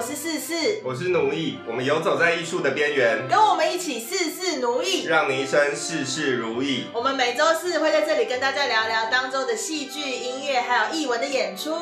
[0.00, 6.86] 我是四四，我是奴役，我们游走在艺术的边缘，跟我们一起事事奴役，让你一生事事如意。
[6.94, 11.74] 我们每周四会在这里跟大家聊聊当周的戏剧、音乐还有艺文的演出。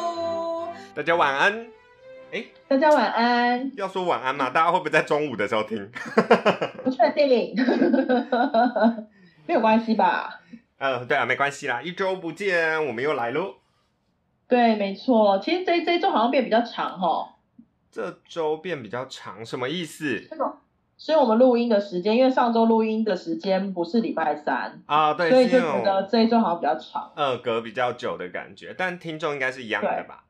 [0.96, 1.68] 大家晚安。
[2.32, 3.70] 哎，大家晚安。
[3.76, 4.50] 要说晚安嘛？
[4.50, 5.78] 大家会不会在中午的时候听？
[6.82, 7.54] 不确定，
[9.46, 10.40] 没有关系吧？
[10.80, 11.80] 嗯，对啊，没关系啦。
[11.80, 13.54] 一周不见，我们又来喽。
[14.48, 15.38] 对，没错。
[15.38, 17.36] 其实这这周好像变比较长哈。
[17.90, 20.20] 这周变比较长，什么意思？
[20.28, 20.52] 这种，
[20.96, 28.74] 所以我们录音的时间，因为上周录音的时间不是礼拜三啊，对，所以就觉得这一周好像比较长，呃，隔比较久的感觉。
[28.76, 30.24] 但听众应该是一样的吧？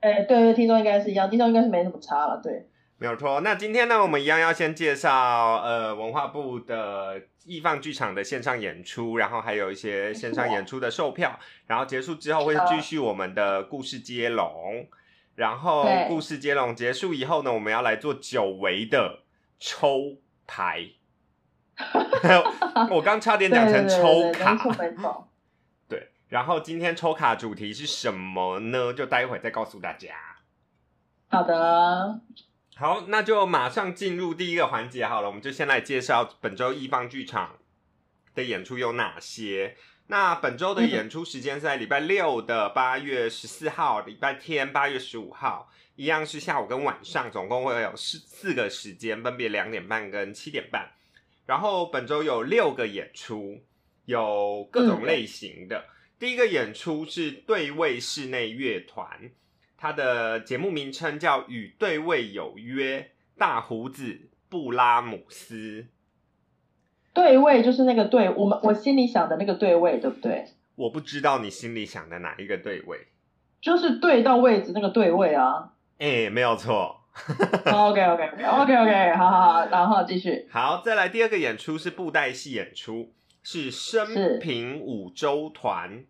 [0.00, 2.68] 哎，对对，听众应该是一样，听众应该是没什么差了，对。
[3.00, 3.40] 没有错。
[3.42, 14.84] 那今天呢，我们一样要先介绍呃文化部的艺放剧场的线上演出，然后还有一些线上演出的售票，然后结束之后会继续我们的故事接龙，
[15.38, 19.20] 然后故事接龙结束以后呢，我们要来做久违的
[19.60, 20.90] 抽牌。
[22.90, 24.56] 我刚差点讲成抽卡，
[25.88, 28.92] 对，然后今天抽卡主题是什么呢？
[28.92, 30.16] 就待会再告诉大家。
[31.28, 32.20] 好的。
[32.74, 35.28] 好，那就马上进入第一个环节好了。
[35.28, 37.58] 我们就先来介绍本周一方剧场
[38.34, 39.76] 的演出有哪些。
[40.10, 50.90] 那本周的演出时间是在礼拜六的八月十四号，礼拜天八月十五号，一样是下午跟晚上，总共会有四四个时间，分别两点半跟七点半。
[51.44, 53.60] 然后本周有六个演出，
[54.06, 55.84] 有各种类型的。
[56.18, 59.30] 第一个演出是对位室内乐团。
[59.76, 63.00] 它的节目名称叫《与对位有约》，
[63.38, 65.86] 大胡子布拉姆斯。
[67.18, 70.44] 对位就是那个对，我们我心里想的那个对位，对不对？
[70.76, 73.08] 我不知道你心里想的哪一个对位，
[73.60, 75.72] 就是对到位置那个对位啊。
[75.98, 77.00] 哎，没有错。
[77.64, 80.46] OK OK OK OK OK，好好好，然后继续。
[80.48, 83.12] 好，再来第二个演出是布袋戏演出，
[83.42, 86.04] 是生平五洲团。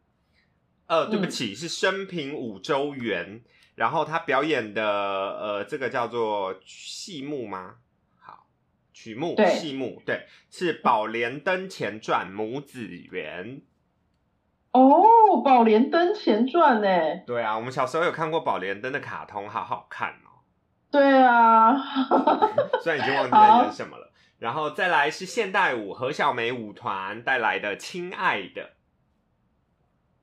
[0.88, 3.40] 呃，对不起，是生平五洲园。
[3.76, 7.76] 然后他表演的呃，这个叫做戏目吗？
[8.98, 13.62] 好，曲目戏目对，是《宝莲灯前传》母子园。
[14.72, 14.82] 哦，
[15.42, 17.22] 《宝莲灯前传》呢？
[17.24, 20.42] 对啊，我们小时候有看过《宝莲灯》的卡通，好好看哦。
[20.90, 21.76] 对啊，
[22.82, 24.12] 虽然已经忘记在演什么了。
[24.38, 28.62] 然后再来是现代舞何小梅舞团带来的《亲爱的》。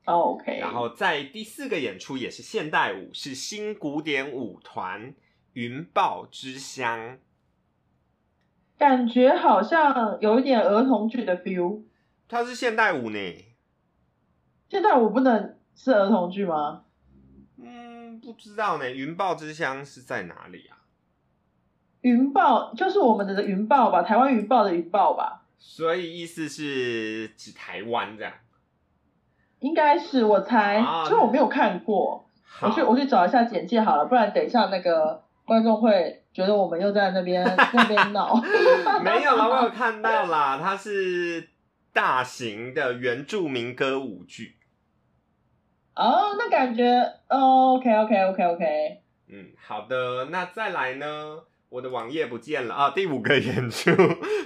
[0.06, 5.14] OK，然后在第四个演出也是现代舞，是新古典舞团
[5.54, 7.18] 云豹之乡，
[8.78, 11.84] 感觉好像有一点儿童剧的 feel。
[12.28, 13.46] 它是现代舞呢，
[14.70, 16.84] 现代舞不能是儿童剧吗？
[17.58, 18.92] 嗯，不知道呢。
[18.92, 20.84] 云豹之乡是在哪里啊？
[22.02, 25.46] 云豹就是我们的云豹吧，台湾云豹的云豹吧。
[25.58, 28.34] 所以意思是指台湾这样。
[29.60, 32.30] 应该是我猜，所以我没有看过。
[32.62, 38.36] 我去我去找一下简介好了，不然等一下那个观众会觉得我们又在那边 那边闹。
[39.04, 41.50] 没有啦，我有看到啦，它是
[41.94, 44.56] 大型的原住民歌舞剧。
[45.96, 46.84] 哦，那感觉
[47.30, 49.02] 哦，OK OK OK OK。
[49.28, 51.44] 嗯，好的，那再来呢？
[51.70, 52.92] 我的网页不见了啊！
[52.92, 53.92] 第五个演出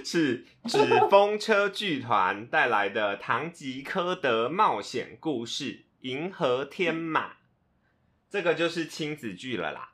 [0.04, 0.78] 是纸
[1.08, 5.64] 风车剧团带来的《唐吉诃德冒险故事》
[6.00, 7.28] 《银河天马》，
[8.28, 9.90] 这个就是亲子剧了啦。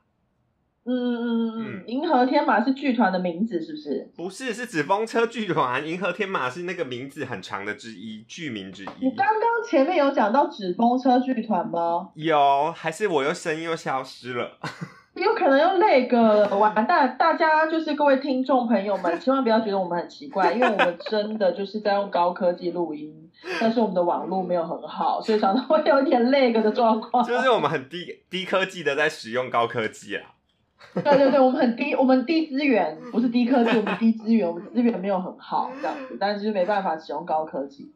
[0.89, 4.09] 嗯嗯嗯嗯，银河天马是剧团的名字是不是？
[4.15, 8.87] 不是，是纸风车剧团，银河天马是那个名字很长的之一，剧名之一。
[9.01, 12.09] 你刚刚前面有讲到纸风车剧团吗？
[12.15, 14.57] 有，还是我又声音又消失了？
[15.15, 23.29] 有可能又那个完蛋，大家就是各位听众朋友们，千万不要觉得我们很奇怪，因为我们真的就是在用高科技录音，
[23.59, 27.23] 但是我们的网络没有很好，所以常常会有一点那个的状况。
[27.25, 30.35] 就是我们很低低科技的在使用高科技啊。
[30.93, 37.91] 对对对，我们很低，我们低资源，不是低科技，我们低资源，我们资源没有很好这样子，但是就没办法使用高科技。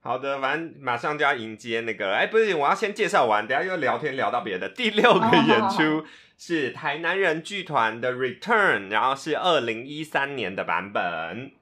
[0.00, 4.68] 好的，反正马上就要迎接那个，哎，不是，我要先介绍完，等下又聊天聊到别的。
[4.68, 6.06] 第六个演出。
[6.38, 11.52] 是台南人剧团的 Return，然后是二零一三年的版本。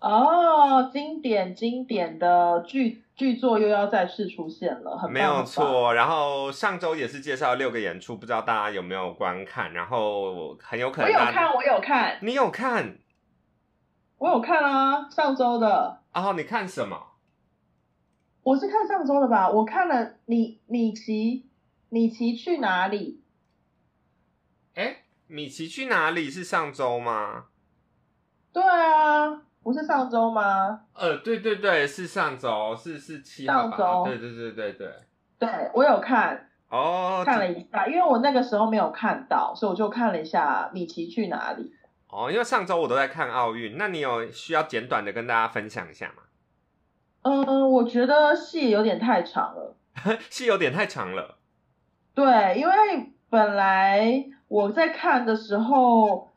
[0.00, 5.92] 哦，经典经典的剧剧作又要再次出现了，很没有错。
[5.92, 9.72] 然后上周也是介绍六个演出，不知道大家有没有观看？
[9.72, 12.98] 然后很有可能我有看，我有看，你有看？
[14.18, 16.00] 我有看啊，上周的。
[16.14, 17.08] 哦，你看什么？
[18.44, 19.50] 我是看上周的吧？
[19.50, 21.48] 我看了你，米奇，
[21.88, 23.20] 米奇去哪里？
[24.74, 26.30] 哎，米奇去哪里？
[26.30, 27.46] 是上周吗？
[28.52, 30.80] 对啊，不是上周吗？
[30.94, 33.76] 呃，对对对，是上周，是是七号吧？
[33.76, 34.88] 上周对对对对对。
[35.38, 41.70] 对我有看，哦，看了一下，因为我那个时候没有看到，所以我就看了一下米奇去哪里。
[42.08, 46.22] 哦，因为上周我都在看奥运，那你有需要简短的跟大家分享一下吗？
[47.20, 49.76] 嗯，我觉得戏有点太长了。
[50.30, 51.36] 戏有点太长了。
[52.14, 52.72] 对，因为
[53.28, 56.27] 本来我在看的时候，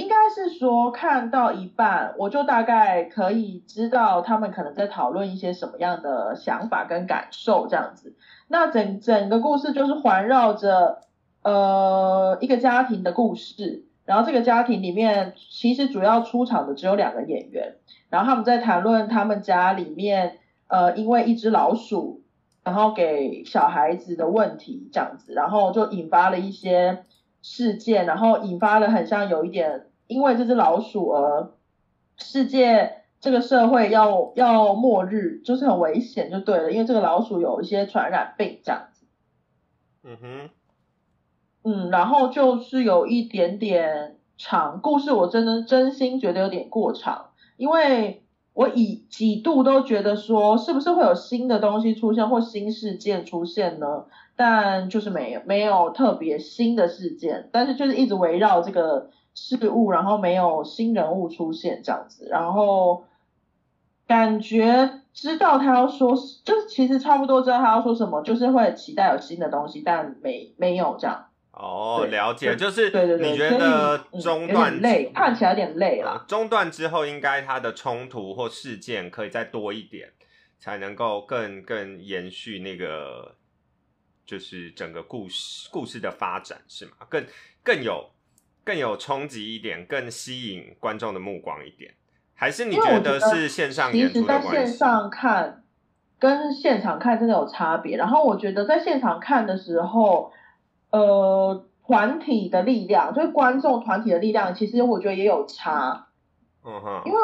[0.00, 8.16] 应该是说看到一半，我就大概可以知道他们可能在讨论一些什么样的想法跟感受这样子。
[8.48, 11.02] 那整整个故事就是环绕着
[11.42, 17.76] 呃一个家庭的故事，然后这个家庭里面其实主要出场的只有两个演员，
[18.08, 20.38] 然后他们在谈论他们家里面
[20.68, 22.22] 呃因为一只老鼠。
[22.62, 27.06] 然后给小孩子的问题这样子，然后就引发了一些
[27.40, 31.52] 事件，然后引发了很像有一点，因为这只老鼠而
[32.18, 39.06] 世界这个社会要要末日，就是很危险就对了，因为这个老鼠有一些传染病这样子。
[40.02, 40.50] 嗯哼，
[41.62, 48.22] 嗯，然后就是有一点点长，故事我真的真心觉得有点过长，因为。
[48.52, 54.04] 我以几度都觉得说，是不是会有新的东西出现或新事件出现呢？
[54.34, 63.04] 但就是没有，没有特别新的事件，但是就是一直围绕这个事物，然后没有新人物出现这样子，然后
[64.06, 71.26] 感觉知道他要说，就是其实差不多知道他要说什么，就是会期待有新的东西，但没没有这样。
[71.52, 76.24] 哦，了解，就是对对对，你觉得中断累，看起来有点累了。
[76.26, 80.10] 中断之后，应该他的冲突或事件可以再多一点，
[80.58, 83.34] 才能够更更延续那个，
[84.24, 86.92] 就是整个故事故事的发展，是吗？
[87.10, 87.26] 更
[87.62, 88.08] 更有
[88.70, 91.92] 更有冲击一点，更吸引观众的目光一点，
[92.34, 94.48] 还是你觉得是线上演出的关系？
[94.50, 95.64] 线上看
[96.20, 97.96] 跟现场看真的有差别。
[97.96, 100.32] 然后我觉得在现场看的时候。
[100.92, 106.08] 呃，团体的力量，就是观众团体的力量，其实我觉得也有差。
[106.64, 107.02] 嗯哼。
[107.06, 107.20] 因为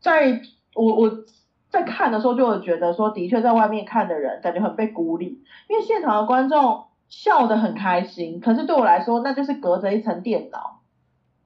[0.00, 0.42] 在
[0.74, 1.24] 我我
[1.70, 10.73] 在看的时候，就会觉得说，的确在外面看的人感觉很被孤立，因为现场的观众笑得很开心，可是对我来说，那就是隔着一层电脑。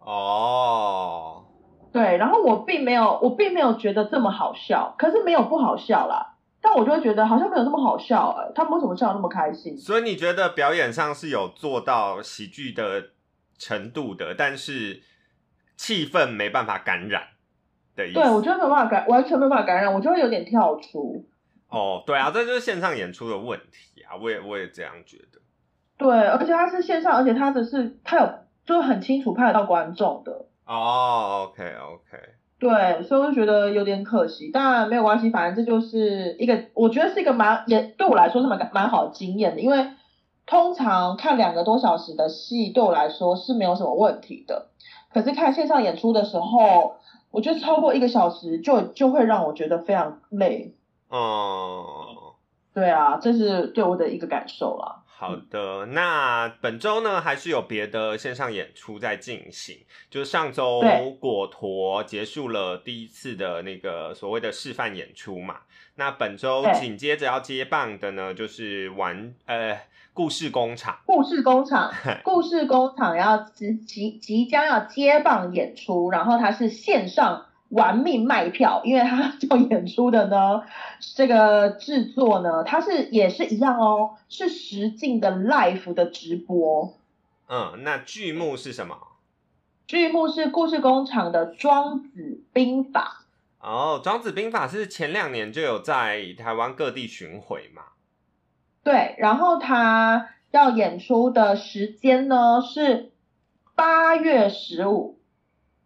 [0.09, 1.45] 哦。
[1.93, 6.35] 对，然后我并没有，我并没有觉得这么好笑，可是没有不好笑啦。
[6.61, 9.77] 但我就会觉得好像没有那么好笑哎，他们为什么笑那么开心？
[9.77, 13.11] 所以你觉得表演上是有做到喜剧的
[13.57, 15.03] 程度的，但是
[15.77, 17.23] 气氛没办法感染
[17.97, 18.21] 的意思？
[18.21, 21.25] 对，我觉得没有办法感，完全没有办法感染，我就会有点跳出。
[21.69, 25.41] 哦，对啊，这就是线上演出的问题啊，我也我也这样觉得。
[25.97, 28.29] 对，而且他是线上，而且他只是他有
[28.69, 30.47] 就很清楚拍得到观众的。
[30.67, 32.19] 哦，OK OK。
[32.61, 39.87] 对，所以我就觉得有点可惜，当然没有关系，反正这就是一个，我觉得是一个蛮也对我来说是蛮蛮好的经验的，因为
[40.45, 44.71] 通常看两个多小时的戏对我来说是没有什么问题的，
[45.15, 46.97] 可是看线上演出的时候，
[47.31, 50.75] 我觉得超过一个小时就就会让我觉得非常累。
[51.09, 52.35] 哦，
[52.75, 55.05] 对啊，这是对我的一个感受啦。
[55.21, 59.79] 好的，那本周呢还是有别的线上演出在进行。
[60.09, 60.81] 就是上周
[61.19, 65.57] 果陀结束了第一次的那个所谓的示范演出嘛。
[65.97, 69.77] 那本周紧接着要接棒的呢，就是玩呃
[70.15, 70.97] 故事工厂。
[71.05, 77.47] 故事工厂， 故事工厂要即即即将要接棒演出，然后它是线上。
[77.69, 80.63] 玩命卖票，因为他要演出的呢，
[81.17, 86.95] 这个制作呢，它是也是一样哦，是实境的 live 的直播。
[87.49, 88.97] 嗯，那剧目是什么？
[89.87, 93.25] 剧目是故事工厂的《庄子兵法》。
[93.67, 97.83] 哦，《庄子兵法》是前两年就有在台湾各地巡回嘛？
[98.85, 103.11] 对，然后他要演出的时间呢是
[103.75, 105.18] 八月十五，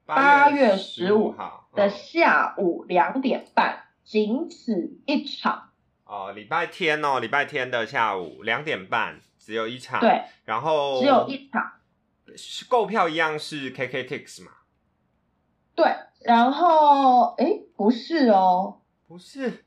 [0.07, 1.69] 八月十五号。
[1.75, 5.71] 的下午两点半，仅此一场。
[6.05, 9.99] 哦，礼拜天哦，礼拜天的下午两点半，只有一场。
[10.01, 11.73] 对，然后只有一场。
[12.69, 14.51] 购票一样是 KKTix 嘛？
[15.75, 15.87] 对，
[16.21, 19.65] 然后哎，不是哦，不是，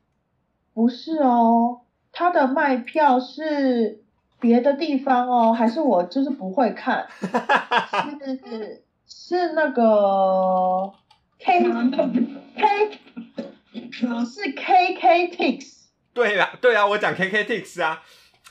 [0.72, 1.80] 不是哦，
[2.12, 4.04] 他的卖票是
[4.38, 7.08] 别的地方哦，还是我就是不会看？
[8.24, 10.92] 是是那个。
[11.38, 11.60] K
[12.56, 12.98] K
[14.24, 15.84] 是 K K Tix，
[16.14, 18.02] 对啊，对啊，我讲 K K Tix 啊，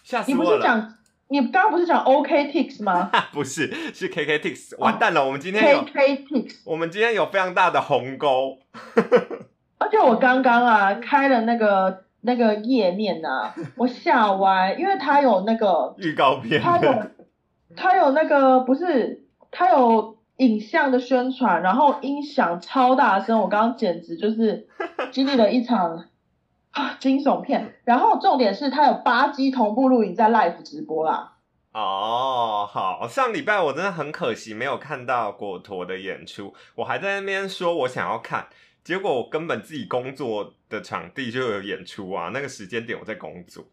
[0.03, 0.43] 吓死我了。
[0.43, 0.93] 你不是讲
[1.27, 4.77] 你刚刚不是讲 OK Tix 吗 不是，是 KK Tix。
[4.77, 8.59] 完蛋了，我们今天有？KK Tix，我们今天有非常大的鸿沟。
[9.79, 17.03] 而且我刚刚啊开了那个那个页面呐、我吓歪，因为它有那个预告片它有
[17.75, 24.67] 它有那个不是它有影像的宣传，然后音响超大声，我刚刚简直就是
[25.11, 26.05] 经历了一场
[26.71, 27.75] 啊惊悚片。
[27.83, 31.33] 然后重点是它有八 G 同步录影在 live 直播啦。
[31.71, 38.47] 哦，好，上礼拜我真的很可惜没有看到果陀的演出，我还在那边说我想要看，
[38.83, 43.65] 结果我根本自己工作的场地就有演出啊，那个时间点我在工作。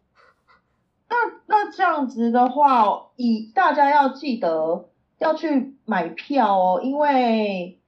[1.45, 4.89] 那这样子的话，以大家要记得
[5.19, 7.79] 要去买票哦，因为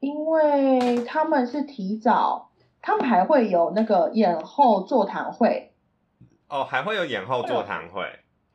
[0.00, 5.72] 因为他们是提早，他们还会有那个演后座谈会，
[6.48, 8.04] 哦，还会有演后座谈会。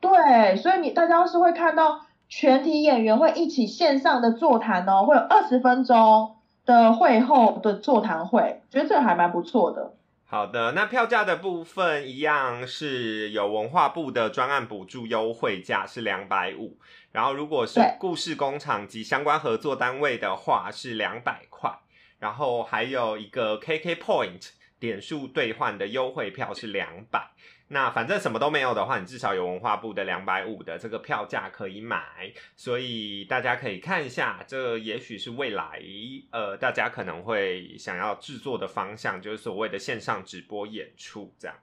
[0.00, 9.94] 对，所以你大家是会看到全体演员会一起线上的座谈哦，会有二十分钟的会后的座谈会，觉得这个还蛮不错的。
[10.30, 16.78] 好的，那票价的部分一样是有文化部的专案补助优惠价是两百五，
[17.12, 21.72] 然后如果是故事工厂及相关合作单位的话是两百块，
[22.18, 27.30] 然后还有一个 KK Point 点数兑换的优惠票是两百。
[27.68, 35.80] 那反正什么都没有的话，你至少有文化部的两百五的这个票价可以买，所以大家可以看一下，这也许是未来
[36.32, 41.56] 呃大家可能会想要制作的方向，就是所谓的线上直播演出这样。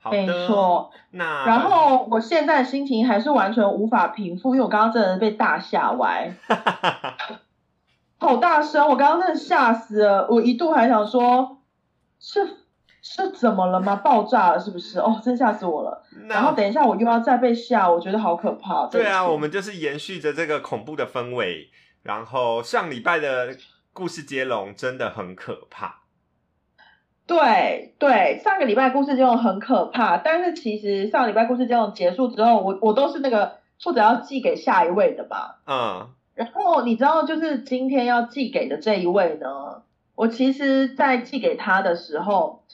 [0.00, 6.34] 好的，没错，那然后我现在心情还是完全无法平复，因为我刚刚真的被大吓歪，
[8.18, 11.62] 好大声，我刚刚真的吓死了，我一度还想说，
[12.18, 12.63] 是
[13.06, 13.96] 是怎么了吗？
[14.02, 14.98] 爆炸了是不是？
[14.98, 16.02] 哦，真吓死我了。
[16.26, 18.86] 然后等一下我又要再被吓，我觉得好可怕。
[18.86, 21.68] 对啊，我们就是延续着这个恐怖的氛围，
[22.02, 23.54] 然后上礼拜的
[23.92, 26.00] 故事接龙真的很可怕。
[27.26, 35.60] 对对，上个礼拜故事接龙很可怕，但是其实上礼拜故事接龙结束之后，我我都是那个负责要寄给下一位的吧。
[35.66, 39.82] 嗯，然后你知道，就是今天要寄给的这一位呢，
[40.14, 42.64] 我其实，在寄给他的时候，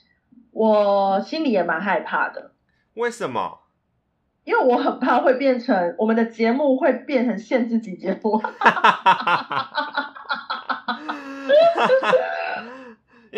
[0.51, 2.51] 我心里也蛮害怕的，
[2.93, 3.59] 为什么？
[4.43, 8.41] 因为我很怕会变成我们的节目会变成限制级节目。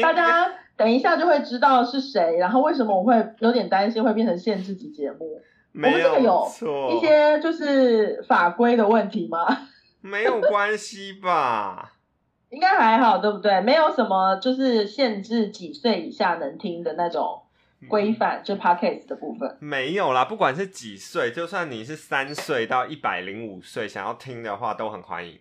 [0.01, 5.41] 大家等一下就会知道是谁，然后为什么我会有点担心会变成限制级节目？
[5.72, 9.67] 没我们这个有错，一些就是法规的问题吗？
[10.01, 11.92] 没有关系吧？
[12.53, 13.60] 应该还好，对不对？
[13.62, 17.41] 没有什么就是限制几岁以下能听的那种
[17.89, 19.57] 规范，就 podcast 的部分。
[19.60, 25.39] 没有啦，不管是几岁，就算你是三岁到一百零五岁，想要听的话都很欢迎。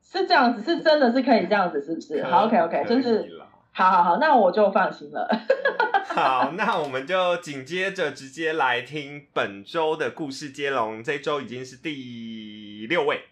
[0.00, 2.22] 是这样子，是真的是可以这样子，是不是？
[2.22, 5.28] 好，OK OK，可以就是好好好，那我就放心了。
[6.06, 13.24] 好，那我们就紧接着直接来听本周的故事接龙，这周已经是第六位，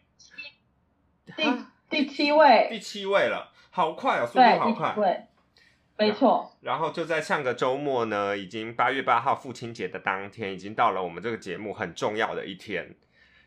[1.37, 5.01] 第啊第七位，第七位了，好快哦，速度，好快第七。
[5.01, 5.21] 位，
[5.99, 12.97] 没错，然后就在上个周末呢，已经八月八号父亲节的当天，已经到了我们这个节目很重要的一天，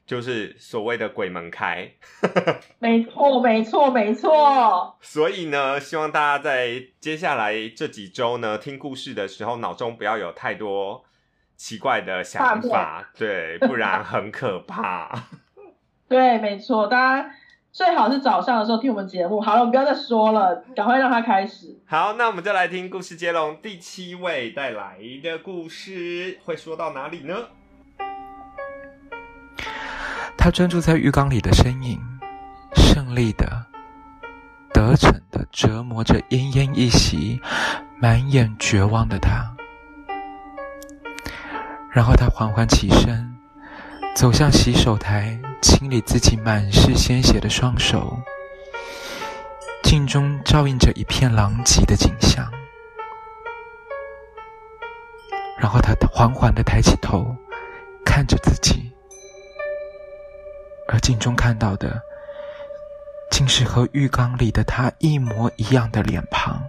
[0.06, 1.90] 就是所谓的鬼门开。
[2.78, 4.96] 没错，没错，没错。
[5.02, 11.04] 所以呢，希望大家在接下来这几周呢，听故事的时候，脑中不要有太多
[11.56, 15.30] 奇怪的想法，对，不然很可怕。
[16.08, 17.32] 对，没错，大家
[17.76, 19.42] 最好是早上的时候听我们节目。
[19.42, 21.78] 好了，我们不要再说了，赶快让它开始。
[21.86, 27.36] 好，那我们就来听故事接龙第七位带来的故事，会说到哪里呢？
[30.38, 32.00] 他专注在浴缸里的身影，
[32.76, 33.66] 胜利的、
[34.74, 37.42] 得逞的折磨着奄奄一息、
[38.00, 39.54] 满眼绝望的他。
[41.92, 43.36] 然后他缓缓起身，
[44.16, 48.16] 走向洗手台，清理自己满是鲜血的双手。
[49.82, 52.48] 镜中照映着一片狼藉的景象。
[55.58, 57.36] 然后他缓缓地抬起头，
[58.06, 58.92] 看着自己。
[60.88, 62.00] 而镜中看到的，
[63.32, 66.62] 竟是和浴缸里的他一模一样的脸庞。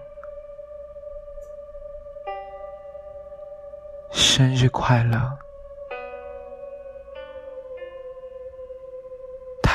[4.10, 5.38] 生日快乐！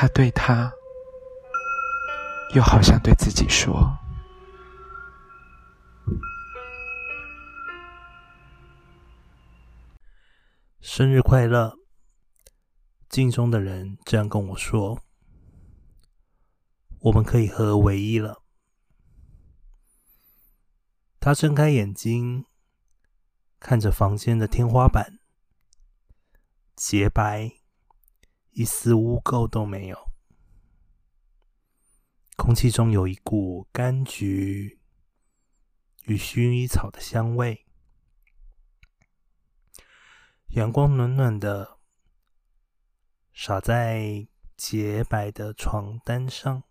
[0.02, 0.72] 他对他，
[2.56, 3.96] 又好像对自己说。
[10.80, 11.76] 生日快乐！
[13.08, 15.00] 镜中的人这样跟我说
[17.02, 18.42] ：“我们可以合而为一了。”
[21.20, 22.46] 他睁开眼睛，
[23.60, 25.20] 看着房间的天花板，
[26.74, 27.52] 洁白，
[28.52, 30.12] 一丝污垢都没有。
[32.36, 34.80] 空气中有一股柑橘
[36.04, 37.66] 与薰衣草的香味。
[40.48, 41.78] 阳光暖暖的
[43.32, 46.62] 洒在洁白的床单上，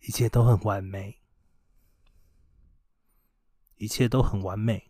[0.00, 1.20] 一切都很完美。
[3.76, 4.89] 一切都很完美，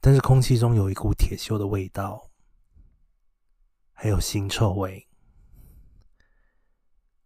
[0.00, 2.30] 但是空气中有一股铁锈的味道，
[3.92, 5.08] 还有腥臭味。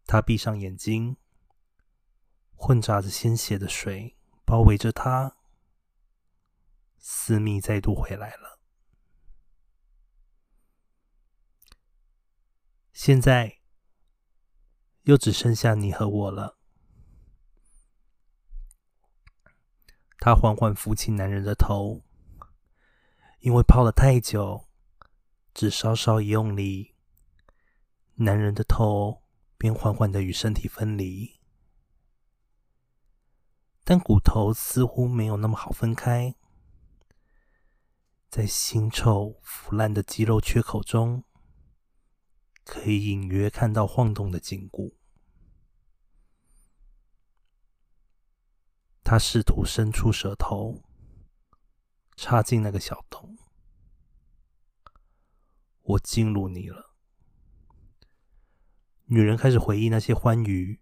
[0.06, 1.16] 他闭上眼睛，
[2.54, 5.36] 混杂着鲜血的水包围着他，
[6.98, 8.60] 私密再度回来了。
[12.92, 13.58] 现在
[15.02, 16.58] 又只剩下你和我了。
[20.18, 22.04] 他缓缓扶起男人的头，
[23.42, 24.68] 因为泡了太久，
[25.52, 26.94] 只稍稍一用力，
[28.14, 29.24] 男人的头
[29.58, 31.40] 便缓缓的与身体分离。
[33.82, 36.36] 但骨头似乎没有那么好分开，
[38.30, 41.24] 在腥臭腐烂的肌肉缺口中，
[42.64, 44.96] 可以隐约看到晃动的筋骨。
[49.02, 50.84] 他试图伸出舌头，
[52.16, 53.38] 插进那个小洞。
[55.82, 56.94] 我进入你了。
[59.06, 60.80] 女人开始回忆那些欢愉，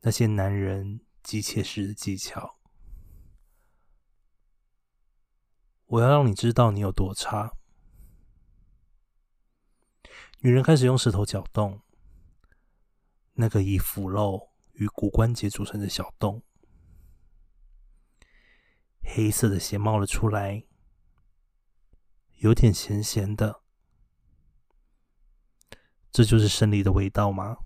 [0.00, 2.58] 那些男人急切时的技巧。
[5.86, 7.56] 我要让你知道你有多差。
[10.40, 11.82] 女人开始用石头搅动
[13.34, 16.42] 那个以腐肉与骨关节组成的小洞。
[19.12, 20.64] 黑色的血冒了出来，
[22.38, 23.62] 有点咸咸的。
[26.12, 27.58] 这就是胜利的味道吗？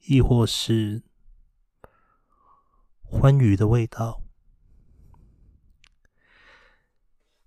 [0.00, 1.02] 亦或是
[3.02, 4.22] 欢愉的味道？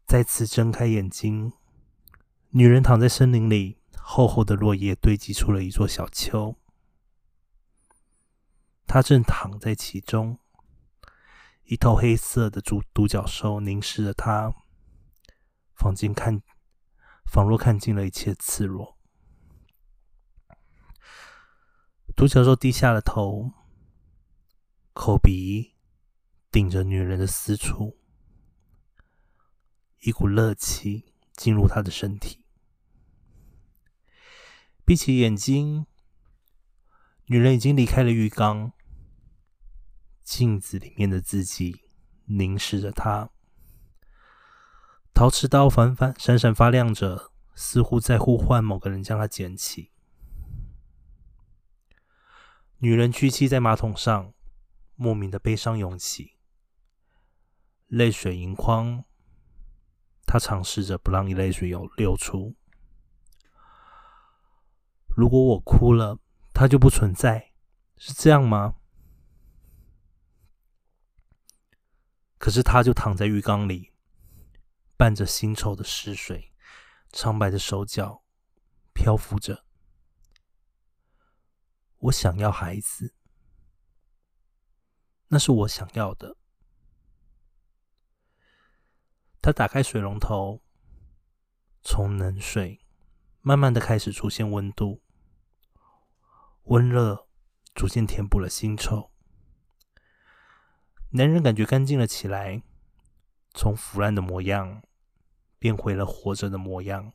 [0.07, 1.53] 再次睁开眼睛，
[2.49, 6.57] 女人躺在森林里，厚厚的落叶堆积出了一座小丘，
[8.87, 10.39] 她正躺在其中。
[11.65, 14.53] 一头黑色的独独角兽凝视着他，
[15.73, 16.43] 仿近看，
[17.25, 18.99] 仿若看尽了一切赤裸。
[22.15, 23.51] 独角兽低下了头，
[24.93, 25.73] 口鼻
[26.51, 27.97] 顶着女人的私处，
[30.01, 32.45] 一股热气进入她的身体。
[34.85, 35.87] 闭起眼睛，
[37.25, 38.74] 女人已经离开了浴缸。
[40.25, 41.83] 镜子里面的自己
[42.25, 43.29] 凝视着他，
[45.13, 49.91] 陶瓷刀反反闪闪发亮着，似乎在呼唤某个人将它捡起。
[52.79, 54.33] 女人屈膝在马桶上，
[54.95, 56.33] 莫名的悲伤涌起，
[57.87, 59.05] 泪水盈眶。
[60.25, 62.55] 她尝试着不让泪水有流出。
[65.15, 66.17] 如果我哭了，
[66.51, 67.51] 它就不存在，
[67.95, 68.75] 是这样吗？
[72.37, 73.91] 可是，他就躺在浴缸里，
[74.97, 76.53] 伴着腥臭的湿水，
[77.11, 78.23] 苍白的手脚
[78.93, 79.65] 漂浮着。
[81.97, 83.15] 我想要孩子，
[85.29, 86.37] 那是我想要的。
[89.41, 90.61] 他打开水龙头，
[91.81, 92.85] 从冷水
[93.41, 95.01] 慢慢的开始出现温度，
[96.65, 97.27] 温热
[97.73, 99.11] 逐渐填补了腥臭。
[101.17, 102.61] 男人感觉干净了起来，
[103.53, 104.83] 从腐烂的模样
[105.57, 107.13] 变回了活着的模样。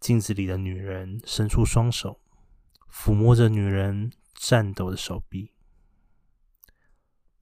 [0.00, 2.20] 镜子里的女人伸出双手，
[2.90, 5.52] 抚摸着女人颤抖的手臂。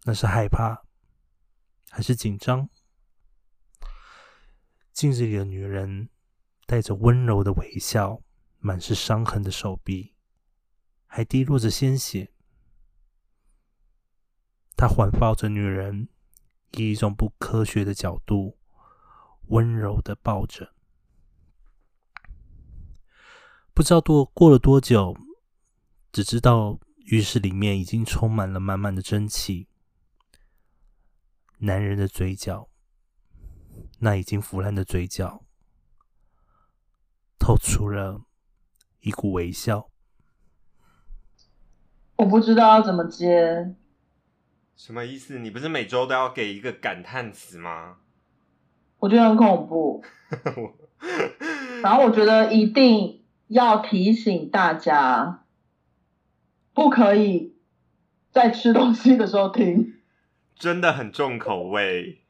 [0.04, 0.82] 那是害怕，
[1.88, 2.68] 还是紧张？
[4.92, 6.10] 镜子里的女人
[6.66, 8.22] 带着温柔的微笑，
[8.58, 10.12] 满是伤痕的手臂
[11.06, 12.34] 还滴落着鲜血。
[14.78, 16.08] 他环抱着女人，
[16.70, 18.56] 以一种不科学的角度，
[19.48, 20.72] 温柔的抱着。
[23.74, 25.16] 不知道多过了多久，
[26.12, 29.66] 只知道浴室里面已经充满了满满的蒸汽。
[31.58, 32.68] 男人的嘴角，
[33.98, 35.42] 那已经腐烂的嘴角，
[37.36, 38.22] 透出了
[39.00, 39.90] 一股微笑。
[42.14, 43.74] 我不知道要怎么接。
[44.78, 45.40] 什么意思？
[45.40, 47.96] 你不是每周都要给一个感叹词吗？
[49.00, 50.04] 我觉得很恐怖。
[51.82, 55.44] 然后我觉得一定要提醒大家，
[56.72, 57.56] 不可以
[58.30, 59.94] 在吃东西的时候听，
[60.54, 62.22] 真的很重口味。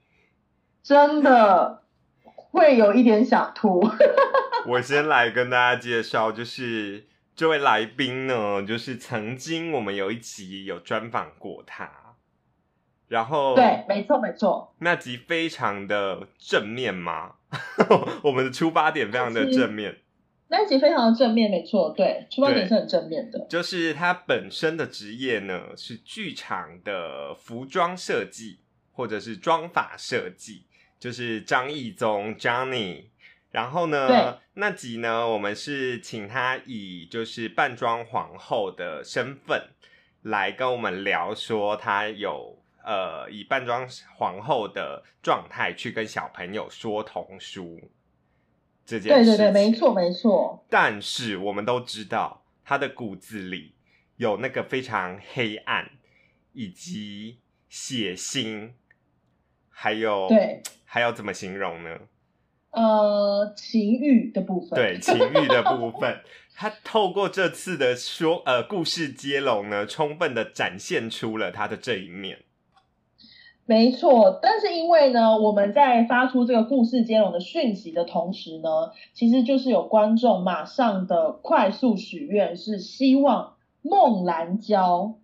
[0.82, 1.84] 真的
[2.32, 3.86] 会有一点想吐。
[4.66, 12.07] 我先来跟大家介绍，就是这位来宾呢，就是曾经我们有一集有专访过他，
[13.08, 17.32] 然后对，没错没错，那集非常的正面嘛，
[18.22, 19.98] 我们的出发点非常的正面，
[20.48, 23.46] 那集非常的正面，没错，对，出发点是很正面的。
[23.48, 28.60] 就是他本身的职业呢是剧场的服装设计
[28.92, 30.66] 或者是妆发设计，
[31.00, 33.06] 就是张艺宗 Johnny。
[33.50, 39.70] 然后呢，那集呢，我们是请他以就是扮装皇后的身份
[40.20, 43.86] 来跟我们聊，说他有呃以扮装
[44.16, 47.80] 皇后的状态去跟小朋友说童书
[48.84, 49.36] 这件事情。
[49.36, 53.74] 对对对，没错没错，但是我们都知道，他的骨子里
[54.16, 55.90] 有那个非常黑暗，
[56.52, 57.38] 以及
[57.68, 58.72] 血腥，
[59.68, 61.98] 还有对，还要怎么形容呢？
[62.70, 66.20] 呃，情欲的部分，对情欲的部分，
[66.54, 72.44] 他透过这次的说呃故事接龙呢，充分的展现出了他的这一面。
[73.68, 85.16] 没错，但是因为呢，我们在发出这个故事接龙的讯息的同时呢，其实就是有观众马上的快速许愿，是希望孟兰娇，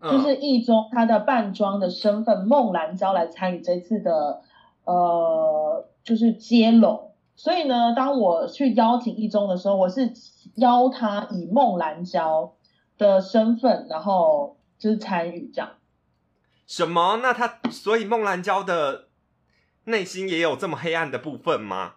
[0.00, 4.40] 嗯就是一中她的扮装的身份孟兰娇来参与这次的
[4.84, 7.10] 呃，就是接龙。
[7.36, 10.10] 所以呢，当我去邀请一中的时候，我是
[10.54, 12.52] 邀他以孟兰娇
[12.96, 15.72] 的身份，然后就是参与这样。
[16.70, 17.18] 什么？
[17.20, 19.08] 那他所以孟兰娇的
[19.86, 21.94] 内心也有这么黑暗的部分吗？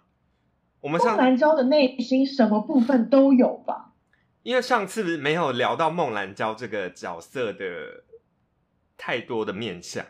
[0.81, 3.91] 我们孟上兰娇的内心什么部分都有吧？
[4.41, 8.03] 因为上次没有聊到孟兰娇这个角色的
[8.97, 10.03] 太多的面相。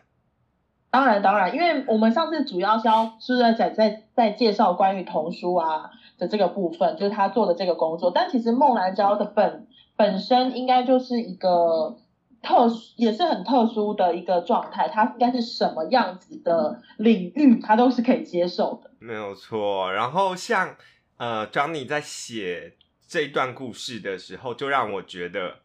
[0.89, 8.12] 当然，当然，因为我们上次主要是要是在在在在介绍关于童书啊的这个部分，就是他做的这个工作。
[8.15, 11.97] 但其实孟兰娇的本本身应该就是一个
[12.43, 14.88] 特殊，也是很特殊的一个状态。
[14.89, 18.91] 它应该是什么样子的领域，他都是可以接受的。
[18.99, 19.91] 没有错。
[19.91, 20.75] 然后像
[21.17, 22.75] 呃，Johnny 在写
[23.08, 25.60] 这一段故事的时候，就让我觉得，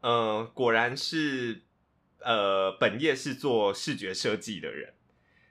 [0.00, 1.62] 呃，果然是
[2.20, 4.94] 呃本业是做视觉设计的人，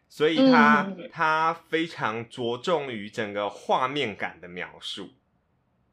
[0.10, 5.10] 所以他、嗯他非常着重于整个画面感的描述，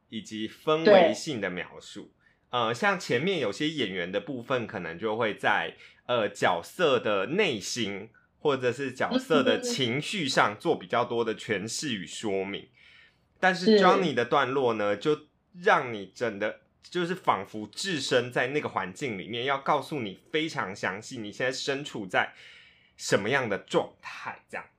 [0.09, 2.11] 以及氛围性的描述。
[2.49, 5.75] 呃，像前面有些演员的部分，可能就会在
[6.07, 8.09] 呃角色的内心
[8.39, 12.67] 或者是角色的嗯情绪上做比较多的诠释与说明。
[13.39, 15.27] 但是是 Johnny 的段落呢，就
[15.61, 22.33] 让你真的就是仿佛置身在那个环境里面，要告诉你非常详细，你现在身处在
[22.97, 24.65] 什么样的状态，这样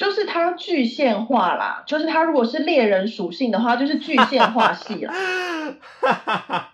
[0.00, 5.12] 就是它具现化啦，就是它如果是猎人属性的话，就是具现化系啦。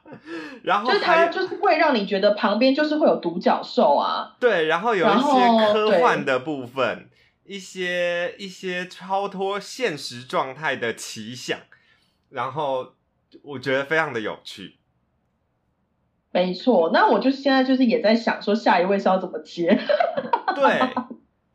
[0.62, 7.08] 然后就是它就是会让你觉得旁边就是会有独角兽啊，对，然后有一些科幻的部分，
[7.44, 11.58] 一些一些超脱现实状态的奇想，
[12.30, 12.92] 然后
[13.42, 14.76] 我觉得非常的有趣。
[16.30, 16.90] 没错。
[16.92, 19.76] 那我就是现在就是也在想说下一位是要怎么接，
[20.54, 20.80] 对，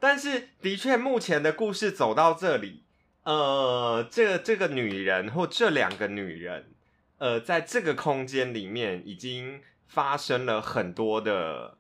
[0.01, 2.83] 但是的确，目前的故事走到这里，
[3.23, 6.73] 呃，这个这个女人或这两个女人，
[7.19, 11.77] 呃，在这个空间里面已经发生了很多的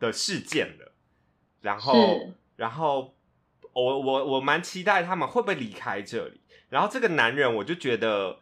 [0.00, 0.92] 的事件了，
[1.60, 3.14] 然后然后
[3.72, 8.40] 我我我蛮期待他们会不会离开这里，然后这个男人我就觉得。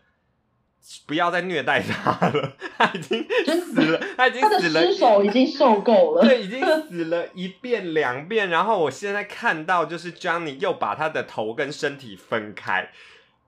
[1.06, 3.26] 不要再虐待他了，他已经
[3.60, 6.22] 死了，他已经他的死了尸首已经受够了。
[6.22, 12.90] 对，已经死了一遍两遍，然后我现在看到就是 Johnny 又把他的头跟身体分开，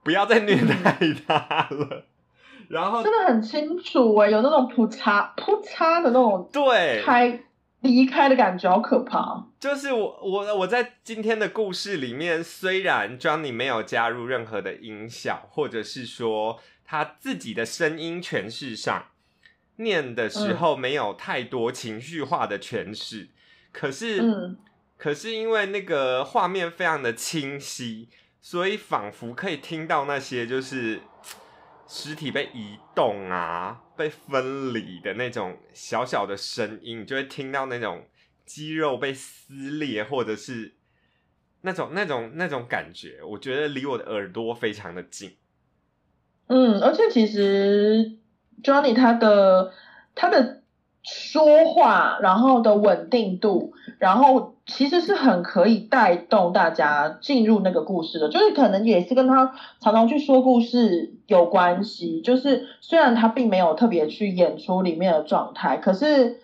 [0.03, 0.97] 不要再虐待
[1.27, 2.05] 他了。
[2.69, 7.39] 然后真的很清楚哎、有那种扑嚓扑嚓的那种对，开
[7.81, 9.45] 离开的感觉，好可怕。
[9.59, 19.09] 就是我我我在今天的故事里面，虽然 Johnny 没有加入任何的音效，或者是说他自己的声音诠释上
[19.75, 23.27] 念的时候没有太多情绪化的诠释，
[23.73, 24.57] 可是嗯，
[24.97, 28.07] 可是因为那个画面非常的清晰，
[28.41, 31.01] 所以仿佛可以听到那些就是
[31.85, 38.07] 尸体被移动啊、被分离的那种小小的声音，你就会听到那种
[38.45, 40.73] 肌肉被撕裂，或者是
[41.61, 43.21] 那种那种那种感觉。
[43.21, 45.35] 我觉得离我的耳朵非常的近。
[46.47, 48.13] 嗯，而且其实
[48.63, 49.71] Johnny 他的
[50.15, 50.61] 他的
[51.03, 62.21] 说话，然后的稳定度，然后其实是很可以带动大家进入那个故事的，就是可能也是跟他常常去说故事有关系。
[62.21, 66.41] 就是虽然他并没有特别去演出里面的状态，可是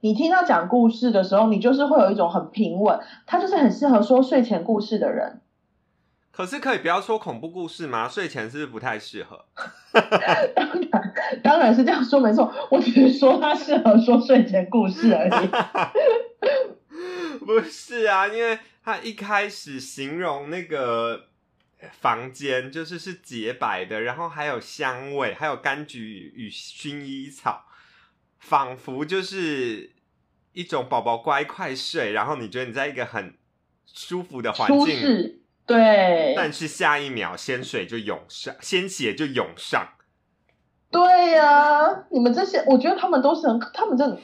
[0.00, 5.40] 你听他讲故事的时候，你就是会有一种很平稳，他就是很适合说睡前故事的人。
[6.36, 8.06] 可是可以不要说恐怖故事吗？
[8.06, 9.46] 睡前是不是不太适合？
[10.54, 12.52] 当然，当然是这样说没错。
[12.70, 15.48] 我只是说他适合说睡前故事而已。
[17.42, 21.28] 不是啊，因为他一开始形容那个
[21.92, 27.64] 房间就是是洁白的，然后还有香味，还有柑橘与薰衣草，
[28.38, 29.94] 仿佛就是
[30.52, 33.38] 一种宝宝乖快睡，然后你觉得你在一个很
[33.86, 39.88] 舒服的环境，对，但是下一秒鲜水就涌上，鲜血就涌上。
[40.90, 44.18] 对呀、你们这些，我觉得他们都是很，他们真的，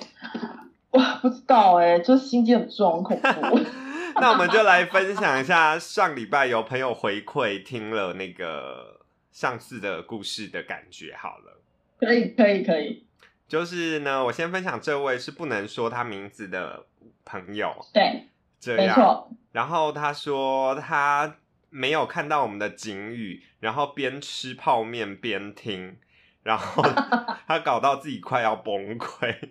[0.92, 3.58] 哇，不知道哎、就是心机很重，很恐怖。
[4.20, 9.00] 那我们就来分享一下上礼拜有朋友回馈听了那个
[9.32, 11.60] 上次的故事的感觉好了。
[11.98, 13.06] 可以，可以，可以。
[13.48, 16.84] 就是呢，我先分享这位是不能说他名字的
[17.24, 18.28] 朋友，对，
[18.62, 19.28] 这样。
[19.50, 21.36] 然后他说他
[21.68, 25.98] 没有看到我们的景语，然后边吃泡面边听，
[26.42, 26.82] 然后
[27.46, 29.50] 他搞到自己快要崩溃，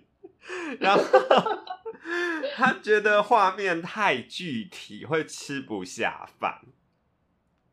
[0.79, 1.03] 然后
[2.55, 6.61] 他觉得画面太具体，会吃不下饭。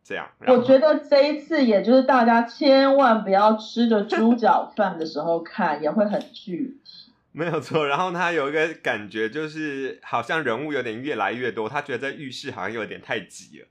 [0.05, 6.88] 这样，我觉得这一次，也就是大家千万不要吃着猪脚饭的时候看，也会很具体。
[7.33, 7.87] 没有错。
[7.87, 13.69] 然后他有一个感觉，就是好像人物有点越来越多，他觉得这浴室好像有点太挤了。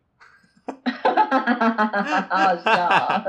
[2.30, 3.24] 好好笑啊、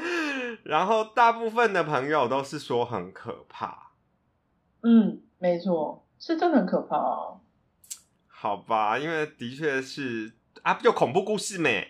[0.64, 3.92] 然后大部分的朋友都是说很可怕，
[4.82, 7.40] 嗯，没错，是真的很可怕哦。
[8.26, 8.98] 好吧？
[8.98, 11.88] 因为的确是啊，不就恐怖故事没？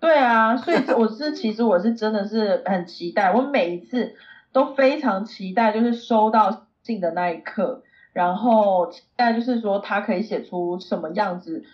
[0.00, 4.16] 对啊，所以我是其实我是真的是很期待，我每一次
[4.50, 11.64] 都非常期待，就是收到信的那一刻，然后期待就是说他可以写出什么样子，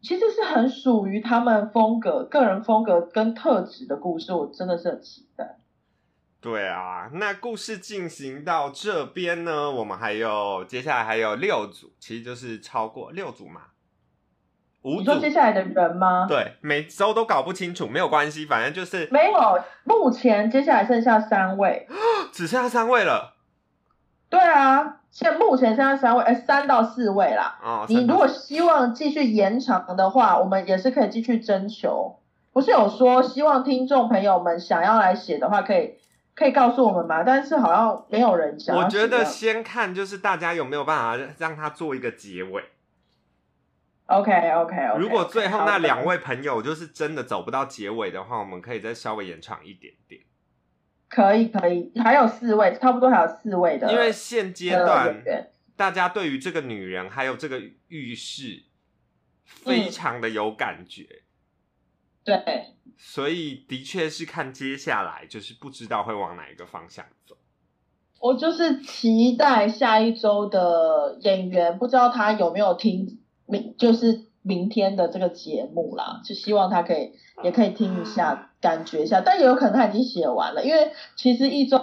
[0.00, 5.56] 其实是很属于他们风格、个人风格跟特质的故事，我真的是很期待。
[6.40, 13.62] 对啊，那故事进行到这边呢，我们还有接下来还有六组，其实就是超过六组嘛，
[14.82, 15.18] 五组你说。
[15.18, 21.88] 接下来的人吗？，对，每周都搞不清楚，没有关系，反正就是没有，目前接下来剩下三位。
[22.30, 23.37] 只剩下三位了
[24.30, 27.58] 对啊，现目前现在三位，哎，三到四位啦。
[27.62, 27.86] 哦。
[27.88, 32.18] 你如果希望继续延长的话，我们也是可以继续征求。
[32.52, 35.94] 不是有说希望听众朋友们想要来写的话，可以
[36.34, 37.22] 可以告诉我们吗？
[37.22, 42.64] 但是好像没有人想我觉得先看就是大家有没有办法让他做一个结尾。
[44.06, 44.98] OK OK OK。
[44.98, 50.22] 如果最后那两位朋友就是真的走不到结尾的话，我们可以再稍微延长一点点。
[51.08, 55.24] 可以可以，还有四位，差不多还有四位的，因为现阶呃段
[55.76, 58.64] 大家对于这个女人还有这个浴室
[59.44, 61.22] 非常的有感觉，
[62.24, 67.36] 对，所以的确是看接下来就是不知道会往哪一个方向走。
[68.20, 77.12] 我就是期待下一周的演员，不知道他有没有听明，就是明天的这个节目啦，就希望他可以
[77.44, 81.78] 也可以听一下，感觉一下，但也有可能他已经写完了，因为其实一周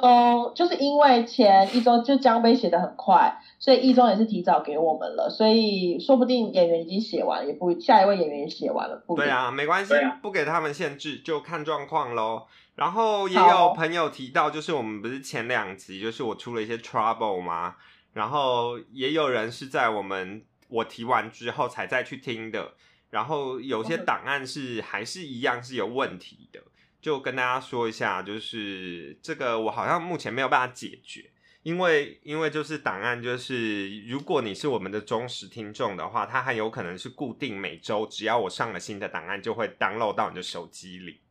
[0.55, 12.43] 就是因为前一周就江杯写的很快，所以一周也是提早给我们了，所以说不定演员已经写完，也不下一位演员也写完了，不对啊，没关系，不给他们限制，就看状况喽。
[12.75, 17.75] 然后也有朋友提到，就是我们不是前两集，就是我出了一些 trouble 吗？
[18.11, 22.73] 然后也有人是在我们我提完之后才再去听的，
[23.15, 26.61] 然后有些档案是还是一样是有问题的，
[26.99, 31.31] 就跟大家说一下，就是这个我好像目前没有办法解决。
[31.63, 41.21] 因为因为就是档案，就是如果你是我们的忠实听众的话，它很有可能是固定每周，只要我上了新的档案，就会 download 到你的手机里，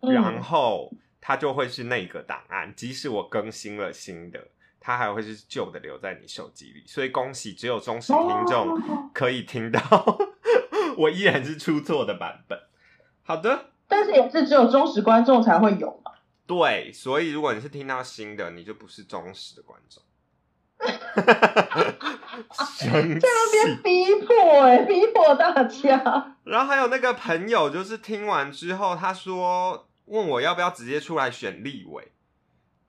[0.00, 4.48] 嗯然后它就会是那个档案，即使我更新了新的，
[4.80, 6.82] 它还会是旧的留在你手机里。
[6.86, 10.18] 所以恭喜，只有忠实听众哦可以听到，
[10.96, 12.58] 我依然是出错的版本。
[13.22, 16.12] 好的，但是也是只有忠实观众才会有嘛。
[16.46, 20.02] 对，所以如果你是听到新的，你就不是忠实的观众。
[21.16, 21.26] 在
[22.90, 23.82] 那边。
[23.82, 26.36] 逼迫哎、逼迫大家。
[26.44, 32.12] 然后还有那个朋友，就是听完之后，他说问我要不要直接出来选立委，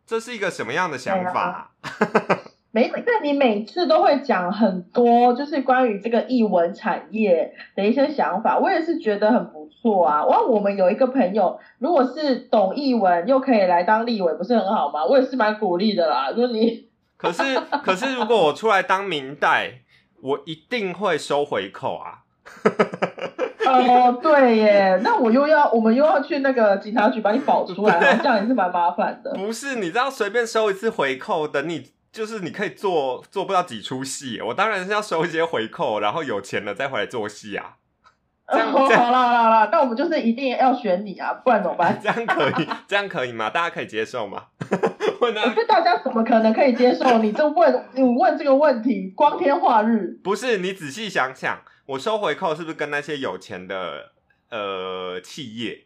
[0.05, 1.75] 这是一个什么样的想法？
[2.75, 10.25] 每但你每次都会讲很多，就是关于这个译文产业的一些想法，我也是觉得很不错啊。
[10.25, 15.05] 哇，我们有一个朋友，如果是懂译文又可以来当立委，不是很好吗？
[15.05, 16.31] 我也是蛮鼓励的啦。
[16.31, 17.41] 如果你 可是
[17.81, 19.75] 可是如果我出来当明代，
[20.21, 22.25] 我一定会收回扣啊！
[23.65, 29.33] 哦， 对耶，那我又要我们又要去那个警察局把你保出来，对这样也是蛮麻烦的。
[29.33, 37.75] 不是，你知道随便收一次回扣，等你就是你可以做做不到几出戏，我当然是要收一些回扣，然后有钱了再回来做戏啊，
[38.47, 41.99] 这样哦，好啦好啦好啦，那我们就是一定要选你啊，不然怎么办？
[42.01, 43.49] 这样可以， 这样可以吗？
[43.49, 44.45] 大家可以接受吗？
[45.19, 50.17] 问他我觉得大家怎么可能可以接受你这问你问这个问题，光天化日。
[50.23, 54.11] 不是，你仔细想想，我收回扣是不是跟那些有钱的
[54.49, 55.85] 呃企业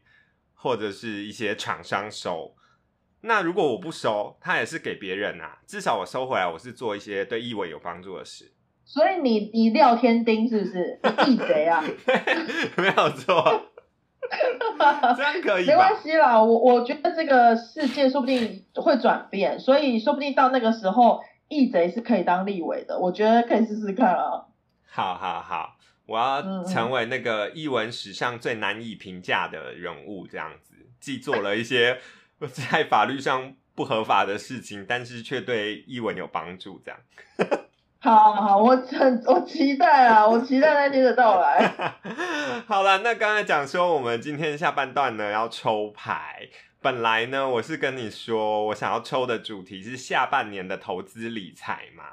[0.54, 2.54] 或者是一些厂商收？
[3.22, 5.60] 那如果我不收，他也是给别人啊。
[5.68, 8.52] 至少我收回来，我是做一些对艺文有帮助的事，
[8.86, 11.00] 所以你你廖天丁是不是？
[11.28, 11.84] 你义贼啊？
[12.78, 13.66] 没有错。
[15.18, 16.00] 这样可以没关吧？
[16.00, 24.46] 系啦，我我觉得这个世界说不定会转变，所以说不定到那个时候，义贼是可以当立委的，我觉得可以试试看啊。
[24.86, 31.98] 好好好，我要成为那个译文史上最难以评价的人物，这样子，既做了一些
[32.48, 37.00] 在法律上不合法的事情，但是却对译文有帮助，这样。
[38.02, 41.70] 好好好，我很我期待啊，我期待那天的到来。
[42.66, 46.48] 好了，那刚才讲说我们今天下半段呢要抽牌。
[46.82, 52.04] 本来呢，我是跟你说，我想要抽的主题是下半年的投资理财嘛。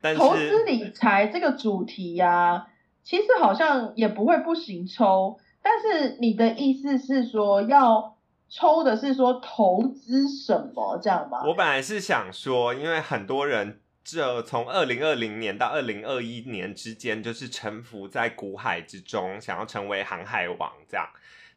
[0.00, 2.66] 但是投资理财这个主题呀、
[3.04, 8.16] 其实好像也不会不行抽，但是你的意思是说要
[8.50, 11.42] 抽的是说投资什么这样吗？
[11.46, 21.08] 我本来是想说，因为很多人这从二零二零年到二零二一年之间，就是沉浮在股海之中，想要成为航海王这样。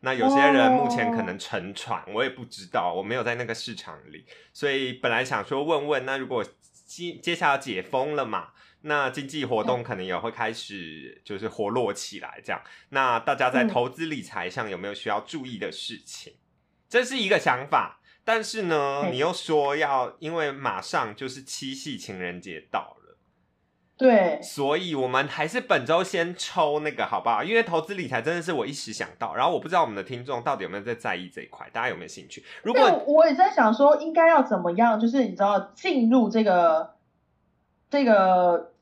[0.01, 6.45] 那有些人目前可能沉船，我也不知道，我没有在那个市场里，所以本来想说问问，那如果
[6.86, 8.49] 接接下来解封了嘛，
[8.82, 12.62] 那经济活动可能也会开始就是活络起来，这样。
[12.89, 16.34] 那大家在嗯投资理财上有没有需要注意的事情？
[16.93, 17.99] 这是一个想法。
[18.23, 23.17] 但是呢，嗯你又说要，因为马上就是七夕情人节到了，
[23.97, 27.43] 对，所以我们还是本周先抽那个好不好？
[27.43, 32.45] 因为投资理财真的是我一时想到，然后我不知道我们的听众到底有没有在在意这一块，大家有没有兴趣？
[32.62, 36.93] 如果我也在想说，应该要怎么样，就是你知道进入这个
[37.89, 38.73] 这个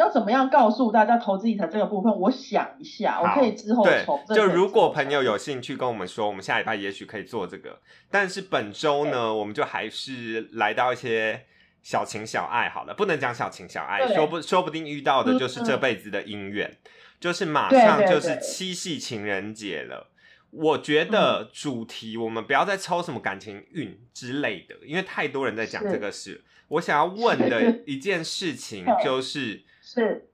[0.00, 7.78] 要怎么样告诉大家投资理财这个部分，我想一下，我可以之后对抽。，这就如果朋友有兴趣跟我们说，我们下礼拜也许可以做这个。
[8.10, 11.44] 但是本周呢，我们就还是来到一些
[11.82, 16.78] 小情小爱好了，不能讲小情小爱，说不说不定遇到的就是这辈子的姻缘，
[17.20, 20.08] 就是马上就是七夕情人节了。
[20.50, 26.42] 我觉嗯得主题我们不要再抽什么感情运之类的，因为太多人在讲这个事。
[26.68, 30.26] 我想要问的一件事情就是，是。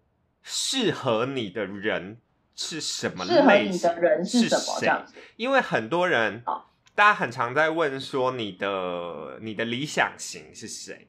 [0.42, 2.21] 适合你的人
[2.55, 3.73] 是什么适合类型？
[3.73, 4.87] 你的人是是什么这谁？
[4.87, 5.14] 样子？
[5.37, 11.09] 因为很多人好，大家很常在问说你的你的理想型是谁，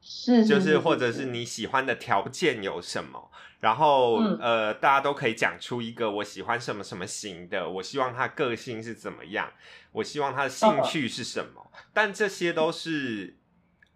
[0.00, 4.36] 是就是或者是你喜欢的条件有什么，然后、嗯。
[4.40, 9.52] 呃，大家都可以讲出一个我喜欢什么什么型的，我希望他个性是怎么样，
[9.92, 13.38] 我希望他的兴趣是什么，但这些都是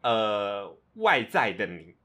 [0.02, 1.95] 呃外在的你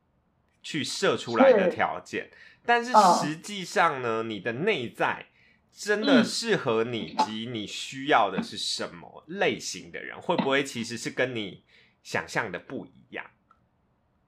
[0.62, 2.30] 去设出来的是条件，
[2.66, 5.28] 但是嗯实际上呢，你的内在。
[5.74, 10.20] 真的嗯适合你及你需要的是什么类型的人？
[10.20, 11.64] 会不会其实是跟你
[12.04, 13.26] 想象的不一样？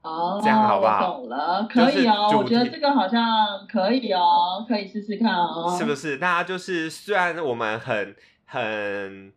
[0.00, 5.76] 哦，这样好不好懂了，可以哦，我觉得题这个好像可以哦，可以试试看哦。
[5.78, 6.16] 是不是？
[6.16, 8.16] 大家就是虽然我们很
[8.46, 9.30] 很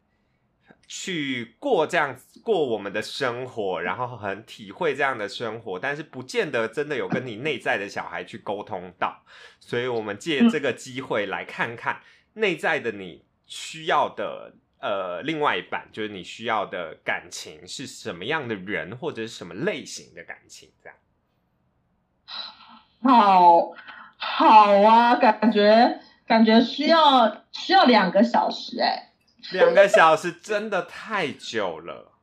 [0.87, 9.23] 去过这样子过我们的生活，然后很体会这样的生活，但是不见得真的有跟你内在的小孩去沟通到，
[9.59, 12.01] 所以我们借这个机会来看看
[12.35, 20.97] 内在的你需要的呃另外一半，就是你需要的感情是什么样的人，或者是什么类型的感情，这样。
[23.03, 23.73] 好，
[24.15, 29.06] 好啊，感觉感觉需要需要两个小时哎、
[29.51, 32.13] 两个小时真的太久了。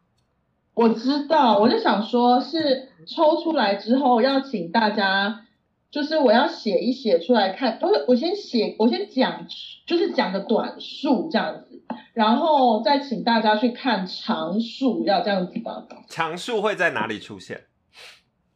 [0.74, 5.44] 我知道，我就想说，是抽出来之后要请大家，
[5.90, 9.46] 就是我要写一写出来看，不是我先写，我先讲，
[9.86, 15.84] 就是讲个短数这样子，然后再请大家去看长数，要这样子吗？
[16.08, 17.66] 长数会在哪里出现？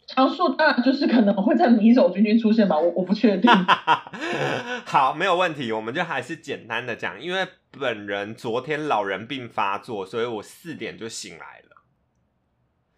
[0.08, 3.48] 长数当然就是可能会在米走君君出现吧，我我不确定。
[4.86, 11.76] 好，没有问题，我们就还是简单的讲，因为本人昨天老人病发作，所以我四点就醒来了。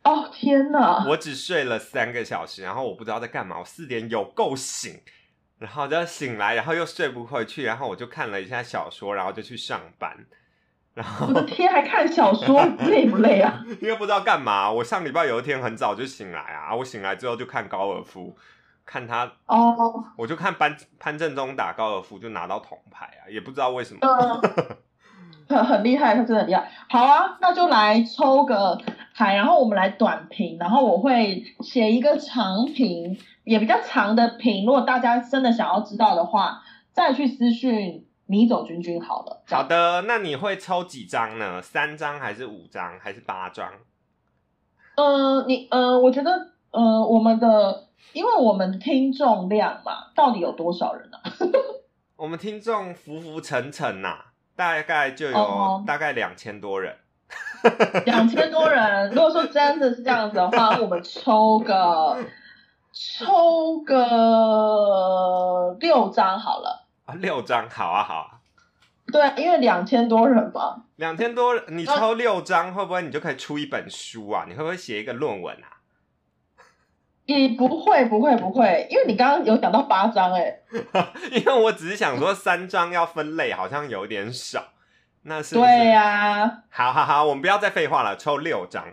[0.03, 1.05] 哦天哪！
[1.09, 5.01] 我只睡了三个小时，然后我不知道在干嘛，我四点有够醒，
[5.59, 10.27] 然后就醒来，然后又睡不回去，然后我就看了一下小说，然后就去上班，
[10.95, 13.63] 然后我的天，还看小说，累不累啊？
[13.83, 18.39] 因为不知道干嘛，我上礼拜有一天很早就醒来啊，我醒来之后就看高尔夫，
[18.91, 24.01] 看他，哦，我就看潘潘正中打高尔夫就拿到铜牌啊，也不知道为什么。
[24.03, 24.41] 嗯，
[25.49, 26.69] 很很厉害，他真的很厉害。
[26.89, 28.77] 好啊，那就来抽个
[29.15, 34.67] 牌，然后我们来短评，然后我会写一个长评，也比较长的评。
[34.67, 36.61] 如果大家真的想要知道的话，
[36.91, 39.45] 再去私讯米走君君好了。
[39.49, 41.63] 好的，那你会抽几张呢？
[41.63, 43.71] 三张还是五张还是八张？
[44.97, 51.21] 呃，你呃，我觉得呃，我们的，因为我们听众量嘛，到底有多少人啊？
[52.17, 54.19] 我们听众浮浮沉沉呐、
[54.55, 56.97] 大概就有、哦大概两千多人。
[58.05, 62.17] 两千多人， 如果说真的是这样子的话，我们抽个
[62.93, 66.87] 抽个六张好了。
[67.07, 68.41] 啊，六张，好啊，好啊，
[69.13, 70.83] 对，因为两千多人嘛。
[70.97, 74.45] 两千多人，哦你抽六张，会不会你就可以出一本书啊？
[74.49, 75.80] 你会不会写一个论文啊？
[77.39, 80.59] 也不会，不会，不会，因为你刚刚有讲到八张，哎，
[81.33, 84.63] 因为我只是想说三张要分类，好像有点少。
[85.23, 88.85] 那是对呀、好好好，我们不要再废话了，抽六张。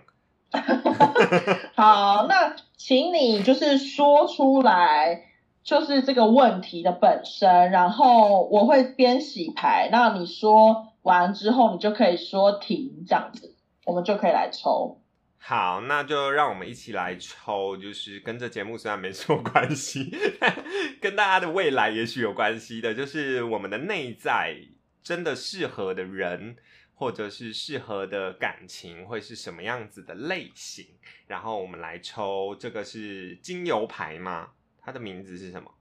[1.73, 5.21] 好，那请你就是说出来，
[5.63, 14.99] 就是这个问题的本身，然后我会边洗牌，那你说完之后，你就可以说停，这样子，我们就可以来抽。
[15.39, 20.53] 好，那就让我们一起来抽，就是跟这节目虽然没什么关系，但
[20.99, 24.57] 跟大家的未来也许有关系的，就是我们的内在
[25.01, 26.57] 真的适合的人，
[26.93, 30.85] 或者是适合的感情会是什么样子的类型。
[31.27, 34.49] 然后我们来抽，这个是精油牌吗？
[34.81, 35.71] 它的名字是什么？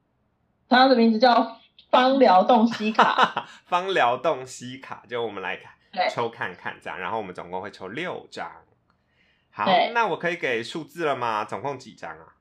[0.69, 5.59] 它的名字叫芳疗洞悉卡， 芳疗洞悉卡，就我们来
[6.13, 8.49] 抽看看这样，然后我们总共会抽六张。
[9.57, 11.43] 好，那我可以给数字了吗？
[11.43, 12.35] 总共几张啊？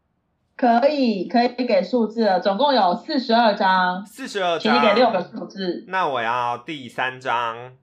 [0.58, 4.74] 可以可以给数字了，总共有四十二张，四十二张。
[4.74, 5.86] 请你给六个数字。
[5.88, 7.78] 那我要第三张、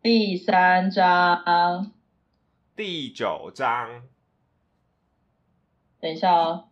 [0.00, 1.90] 第三张，
[2.76, 4.02] 第九张、
[6.00, 6.68] 等一下哦，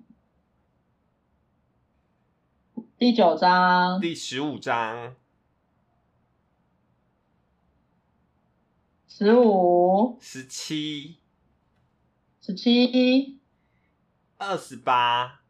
[2.96, 5.16] 第九张，第十五张、
[9.08, 11.18] 十五、十七、
[12.44, 13.40] 十七、
[14.36, 15.42] 二十八、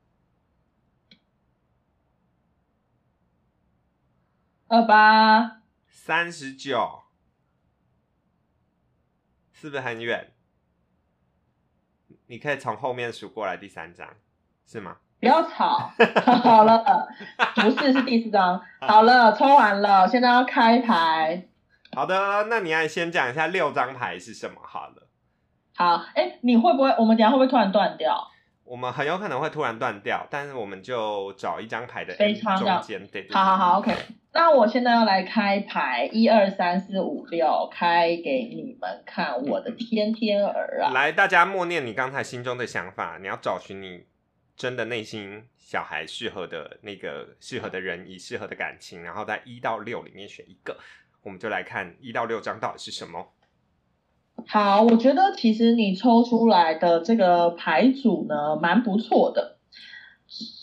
[4.69, 7.05] 二八、三十九，
[9.55, 10.35] 是不是很远？
[12.27, 14.07] 你可以从后面数过来，第三张
[14.67, 14.99] 是吗？
[15.19, 15.91] 不要吵，
[16.45, 17.09] 好了，
[17.55, 21.49] 不是是第四张，好了，抽完了，现在要开牌。
[21.93, 25.02] 好的，那你要先讲一下六张牌是什么好了。
[25.83, 26.91] 好，哎，你会不会？
[26.97, 28.29] 我们等下会不会突然断掉？
[28.65, 33.93] 我们很有可能会突然断掉，但是我们就找一张牌的非常中间，对对对好好好，OK。
[34.33, 40.93] 那我现在要来开牌，一二三四五六，开给你们看，我的天天儿啊！
[40.93, 44.07] 来，大家默念你刚才心中的想法，你要找寻你
[44.57, 50.79] 真的内心小孩适合的那个适合的人，以适合的感情，然后在一到六里面选一个，
[51.23, 53.33] 我们就来看一到六张到底是什么。
[54.47, 59.57] 好，我觉得其实你抽出来的这个牌组呢，蛮不错的，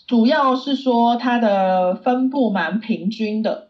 [0.08, 3.70] 主要是说它的分布蛮平均的。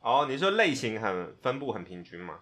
[0.00, 2.34] 哦，你说类型很分布很平均吗？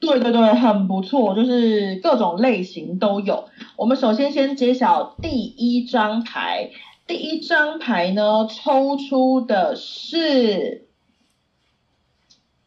[0.00, 3.48] 对对对，很不错，就是各种类型都有。
[3.76, 6.70] 我们首先先揭晓第一张牌，
[7.06, 10.86] 第一张牌呢抽出的是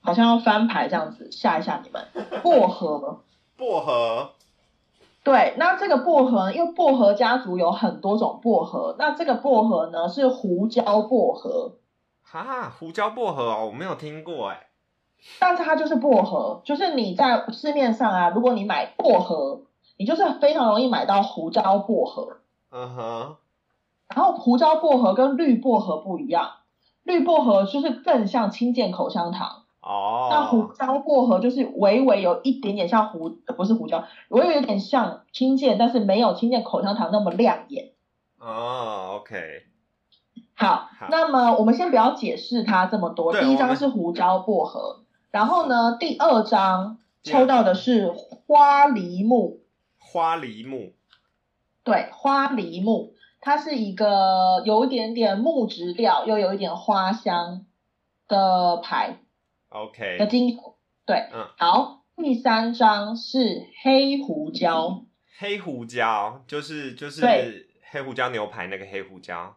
[0.01, 2.05] 好像要翻牌这样子吓一吓你们。
[2.43, 3.21] 薄荷，
[3.61, 4.31] 薄荷，
[5.23, 11.73] 对，那这个薄荷，因为薄荷家族有很多种薄荷，那这个薄荷呢是胡椒薄荷，
[12.23, 14.69] 哈，胡椒薄荷哦，我没有听过哎。
[15.37, 19.61] 但是它就是薄荷，就是你在市面上啊，如果你买薄荷，
[19.95, 22.37] 你就是非常容易买到胡椒薄荷。
[22.71, 23.35] 嗯哼，
[24.07, 26.53] 然后胡椒薄荷跟绿薄荷不一样，
[27.03, 37.93] 绿薄荷就是更像清健口香糖，哦，那胡椒薄荷就是微微有一点点像胡，呃不是胡椒，微微有点像清健，但是没有清健口香糖那么亮眼。
[38.39, 39.63] 哦，OK，
[40.53, 43.33] 好好，那么我们先不要解释它这么多。
[43.33, 44.99] 第一张是胡椒薄荷，
[45.31, 49.61] 然后呢，第二张抽到的是花梨木，
[49.97, 50.93] 花梨木，
[51.83, 57.65] 对，花梨木，它是一个有一点点木质调，又有一点花香
[58.27, 59.09] 的牌。
[59.09, 59.30] 的
[59.71, 60.75] OK，精油。
[61.05, 65.03] 对，嗯好，第三张是黑胡椒，
[65.39, 69.55] 黑胡椒就是就是对黑胡椒牛排那个黑胡椒。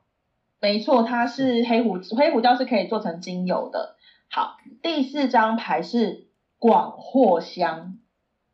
[0.61, 3.97] 没错，它是黑胡黑胡椒是可以做成精油的。
[4.31, 7.99] 好，第四张牌是广藿香。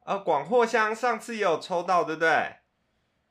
[0.04, 2.56] 呃，广藿香上次也有抽到，对不对？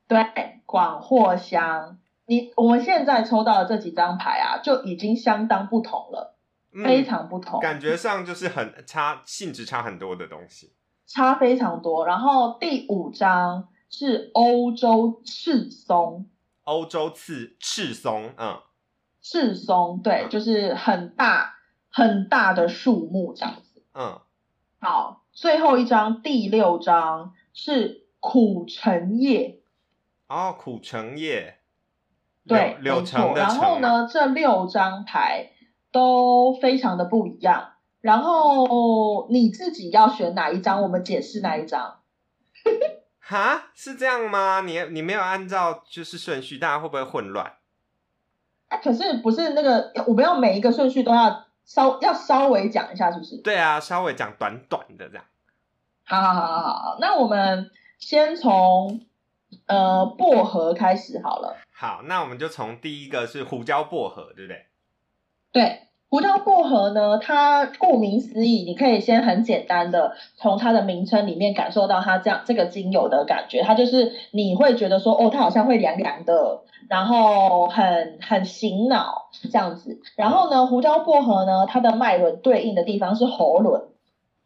[0.07, 6.38] 对，广藿香，你我们现在抽到的这几张牌啊，就已经相当不同了，
[6.72, 10.74] 嗯非常不同，感觉上就是很差，性质差很多的东西。
[11.07, 12.05] 差非常多。
[12.05, 16.28] 然后第五张是欧洲赤松，
[16.65, 18.59] 欧洲赤赤松，嗯，
[19.20, 21.55] 赤松，对，就是很大
[21.89, 23.84] 很大的树木这样子。
[23.95, 24.22] 嗯，
[24.80, 29.61] 好，最后一张第六张是苦橙叶，
[30.28, 31.57] 哦，苦橙叶，
[32.47, 33.20] 对，柳柳没错。
[33.20, 35.53] 然橙的橙然，后呢，这六张牌
[35.92, 37.74] 都非常的不一样。
[38.02, 42.00] 然后你自己要选哪一张，我们解释哪一张。
[43.20, 44.62] 哈，是这样吗？
[44.62, 47.54] 你你没有按照就是顺序，大家会不会混乱？
[48.70, 53.38] 哎，可是不是那个，我们要每一个顺序都要稍要稍微讲一下，是不是？
[53.38, 55.26] 对啊，稍微讲短短的这样。
[56.06, 57.70] 好好好好好，那我们
[58.00, 59.02] 先从
[59.68, 61.58] 呃薄荷开始好了。
[61.72, 64.66] 好，那我们就从第一个是胡椒薄荷，对不对？
[65.54, 65.78] 对，
[66.10, 79.97] 胡椒薄荷呢，它顾名思义，你可以先很简单的从它的名称里面感受到它这样这个精油的感觉，它就是你会觉得说，哦，它好像会凉凉的，然后很很醒脑这样子。
[80.16, 83.89] 然后呢，胡椒薄荷呢，它的脉轮对应的地方是喉轮。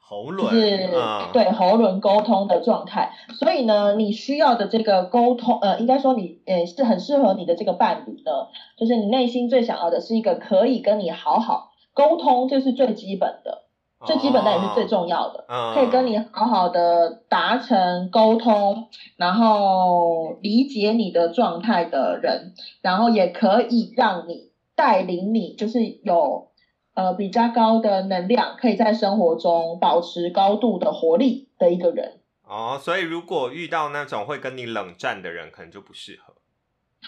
[0.10, 13.64] 就喉轮，是、嗯，对喉轮沟通的状态，所以呢，你需要的这个沟通，呃，应该说你呃是很适合你的这个伴侣的，就是你内心最想要的是一个可以跟你好好沟通，这是最基本的，
[14.06, 26.50] 最基本的也是最重要的，嗯，可以跟你好好的达成沟通，然后理解你的状态的人，然后也可以让你带领你，就是有
[26.94, 32.20] 呃比较高的能量，可以在生活中保持高度的活力的一个人。
[32.46, 36.34] 哦，所以如果遇到那种会跟你冷战的人，可能就不适合。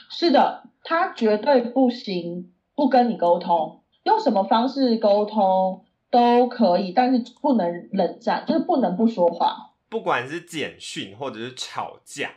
[0.09, 9.73] 是的，他绝对不行，不跟你沟通，用什么方式沟通都可以，但是不能冷战，就是不能不说话。
[9.89, 12.31] 不管是简讯或者是吵架，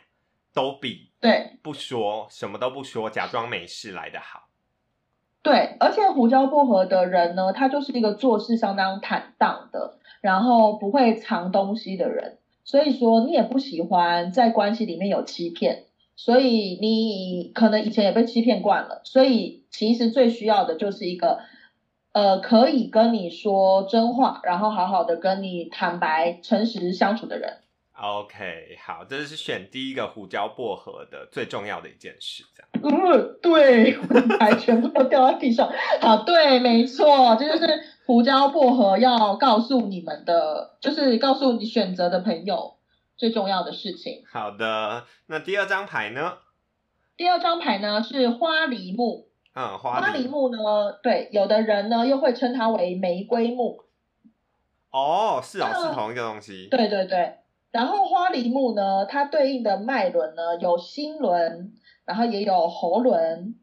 [0.53, 4.48] 都比对不说什么都不说，假装没事来的好。
[5.41, 15.85] 对，而且胡椒薄荷的人呢，他就是一个做事相当坦荡的，然后不会藏东西的人，所以说你也不喜欢在关系里面有欺骗，
[16.15, 21.39] 所以你可能以前也被欺骗惯了，所以其实最需要的就是一个。
[22.11, 27.59] 呃，可以跟你说真话，然后好好的跟你坦白、诚实相处的人。
[28.01, 32.69] OK，好，这是选第一个胡椒薄荷的最重要的一件事，这样。
[32.81, 33.91] 嗯，对，
[34.37, 35.69] 牌全部都掉在地上。
[35.99, 37.67] 好，对，没错，这就是
[38.05, 42.77] 胡椒薄荷要告诉你们的，就是告诉你选择的朋友
[43.17, 44.23] 最重要的事情。
[44.31, 46.37] 好的，那第二张牌呢？
[47.17, 50.57] 第二张牌呢是花梨木，嗯，花花梨木呢，
[51.03, 53.83] 对，有的人呢又会称它为玫瑰木，
[54.89, 56.69] 哦，是哦，嗯是同一个东西。
[56.71, 57.33] 对对对。
[57.71, 61.73] 然后花梨木呢，它对应的脉轮呢有心轮，
[62.05, 63.55] 然后也有喉轮，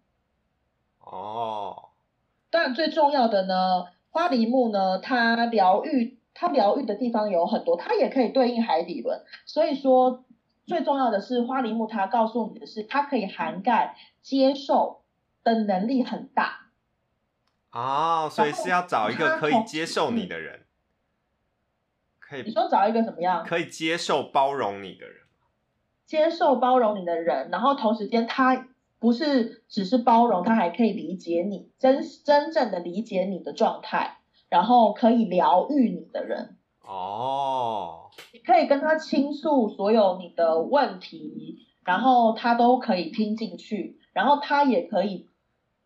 [1.01, 1.89] 哦，
[2.51, 9.25] 但最重要的呢，花梨木呢，它疗愈，它疗愈的地方有很多，它也可以对应海底轮。
[9.45, 10.25] 所以说，
[10.67, 15.03] 最重要的是花梨木，它告诉你的是，它可以涵盖接受
[15.43, 16.69] 的能力很大。
[17.73, 20.66] 哦，所以是要找一个可以接受你的人。
[22.29, 23.45] 可以你说找一个怎么样？
[23.45, 25.17] 可以接受包容你的人。
[26.07, 28.69] 接受包容你的人，然后同时间他
[28.99, 34.19] 不是只是包容，他还可以理解你，真真正的理解你的状态，
[34.49, 45.29] 然后可以疗愈你的人，哦，你可以跟他倾诉所有你的问题，然后他都可以听进去，然后他也可以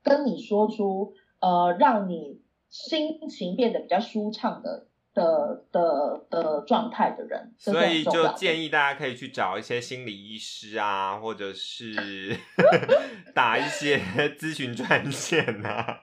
[0.03, 12.37] 跟你说出呃让你心情变得比较舒畅的的的的状态的人，所以就建议大家可以去找一些心理医师啊，或者是
[13.35, 13.99] 打一些
[14.39, 16.01] 咨询专线啊，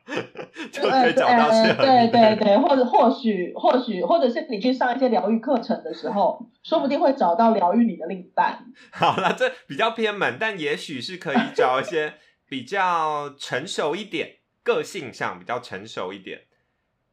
[0.72, 2.12] 就可以找到适合呃你的。
[2.12, 8.66] 对对对，或者或许或许或者是你去上一些疗愈课程的时候，说不定会找到疗愈你的另一半。
[8.92, 12.16] 好了，这比较偏门，但也许是可以找一些
[12.50, 16.42] 比较成熟一点，个性上比较成熟一点，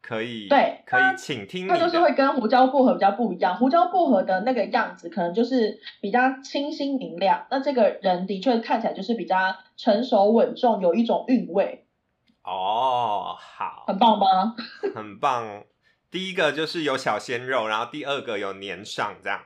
[0.06, 2.02] 可以对可以请听你它就是的。
[2.02, 9.36] 会跟胡椒薄荷比较不一样，胡椒薄荷的那个样子可能就是比较清新明亮，那这个人的确看起来就是比较
[9.76, 11.86] 成熟稳重，有一种韵味，
[12.42, 14.54] 哦，好，很棒吧？
[14.94, 15.64] 很棒。
[16.14, 19.40] 第一个就是有小鲜肉，然后第二个有年上，这样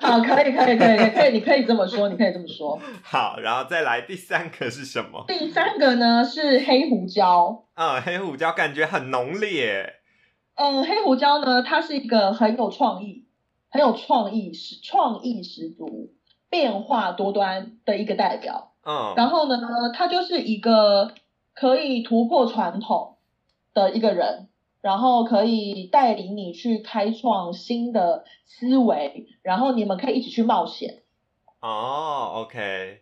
[0.00, 2.80] 好， 可以可以可以可以可以，你可以这么说，你可以这么说。
[3.02, 5.22] 好，然后再来第三个是什么？
[5.28, 9.96] 第三个呢是黑胡椒，嗯，黑胡椒感觉很浓烈，
[10.54, 13.26] 嗯，黑胡椒呢，它是一个很有创意、
[13.68, 16.14] 很有创意、十创意十足、
[16.48, 18.72] 变化多端的一个代表。
[18.86, 19.58] 嗯，然后呢，
[19.94, 21.12] 他就是一个
[21.52, 23.18] 可以突破传统
[23.74, 24.48] 的一个人，
[24.80, 31.02] 然后可以带领你去开创新的思维，然后你们可以一起去冒险。
[31.60, 33.00] 哦，OK，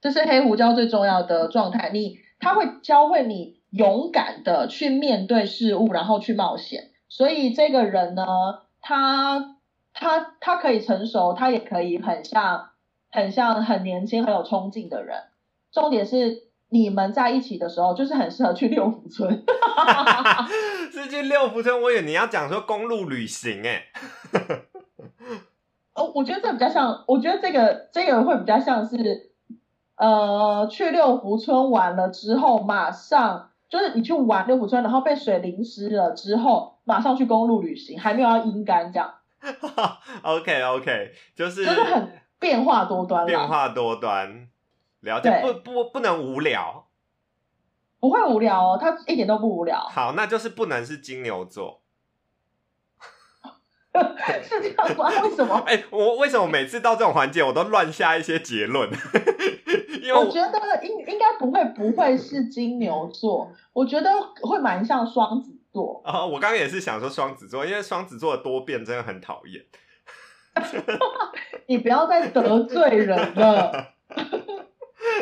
[0.00, 1.90] 这是黑胡椒最重要的状态。
[1.90, 6.90] 你他会教会你勇敢的去面对事物，然后去冒险。
[7.08, 8.24] 所以这个人呢，
[8.80, 9.56] 他
[9.92, 12.70] 他他可以成熟，他也可以很像
[13.10, 15.22] 很像很年轻、很有冲劲的人。
[15.70, 19.44] 重点是你们在一起的时候，就是很适合去六福村。
[20.90, 23.84] 是去六福村，我以为你要讲说公路旅行，哎，
[25.94, 29.32] 哦，我觉得这比较像，我觉得这个这个会比较像是，
[29.96, 39.12] 呃，去六福村玩了之后，马上就是你去玩六福村，然后被水淋湿了之后，马上去公路旅行，还没有要阴干这样，
[40.22, 44.48] OK OK，就是就是很变化多端啦，变化多端，
[45.02, 46.88] 了解，不不不能无聊。
[48.00, 51.82] 不会无聊哦，他一点都不无聊，好，那就是不能是金牛座。
[54.42, 55.08] 是这样吗？
[55.22, 55.54] 为什么？
[55.68, 58.90] 哎、我为什么每次到这种环节我都乱下一些结论？
[60.02, 64.10] 因为我觉得应应该不会不会是金牛座，我觉得
[64.42, 66.02] 会蛮像双子座。
[66.04, 69.64] 啊、我刚刚也是想说双子座，因为双子座的多变真的很讨厌。
[71.66, 73.94] 你不要再得罪人了。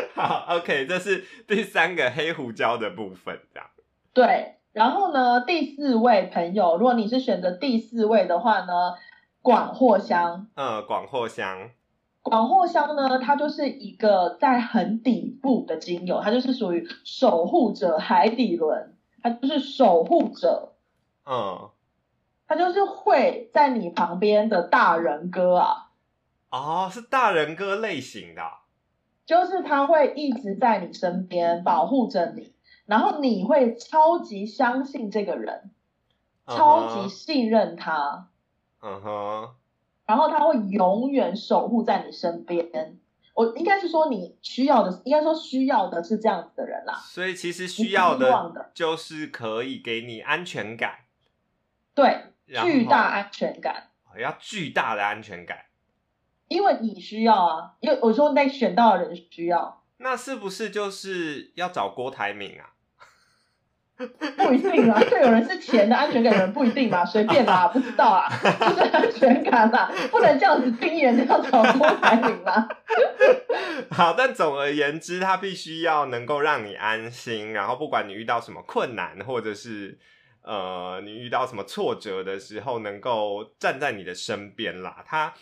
[0.15, 3.69] 好，OK，这是第三个黑胡椒的部分，这样。
[4.13, 8.95] 对，然后呢，第四位朋友，如果你是选择第四位的话呢，
[9.43, 10.49] 广藿香。
[10.55, 11.71] 嗯，广藿香，
[12.23, 20.75] 广藿香呢，它就是一个在很底部的精油，它就是属于守护者海底轮，它就是守护者，
[21.25, 21.71] 嗯，
[22.47, 25.91] 它就是会在你旁边的大人哥啊，
[26.51, 28.60] 哦，是大人哥类型的啊、
[29.31, 32.53] 就是他会一直在你身边保护着你，
[32.85, 35.71] 然后你会超级相信这个人，
[36.49, 38.27] 超级信任他。
[38.83, 39.51] 嗯哼，
[40.05, 42.99] 然后他会永远守护在你身边。
[43.35, 46.95] 我应该是说你需要的，应该说需要的是这样子的人啦。
[46.95, 51.05] 所以其实需要的就是可以给你安全感，
[51.95, 55.67] 对，巨大安全感，要巨大的安全感。
[56.51, 62.75] 因为你需要啊，因为我说那选到的人需要，那是不是就是要找郭台铭啊？
[64.37, 72.67] 不一定啊， 就有人是钱的安全感，有人不一定嘛，随便啦， 不知道啊，就是安全感啦，不能这样子定义人家要找郭台铭啦。
[73.93, 79.97] 好，但总而言之，他必须要能够让你安心，然后不管你遇到什么困难，或者是
[80.43, 85.05] 呃你遇到什么挫折的时候，能够站在你的身边啦。
[85.07, 85.33] 它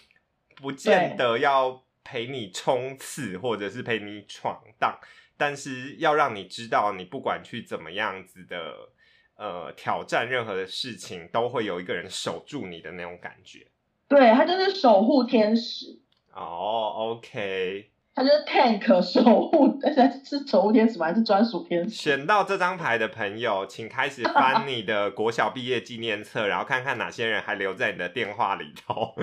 [0.60, 4.98] 不见得要陪你冲刺，或者是陪你闯荡，
[5.36, 8.90] 但是要让你知道，你不管去怎么样子的
[9.36, 13.68] 呃挑战任何的事情，都会有一个人守住你的那种感觉。
[14.08, 16.00] 对他就是守护天使，
[16.32, 21.06] 哦，OK，他就是 tank 守护，而且是守护天使吗？
[21.06, 21.94] 还是专属天使？
[21.94, 29.14] 选到这张牌的朋友，请开始翻你的国小毕业纪念册，然后看看哪些人还留在你的电话里头，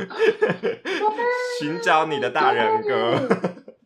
[1.60, 3.28] 寻找你的大人哥。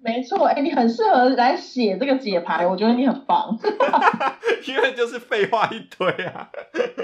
[0.01, 3.57] 没错，哎、你很适合来写这个解牌，我觉得你很棒。
[4.65, 6.49] 因为就是废话一堆啊。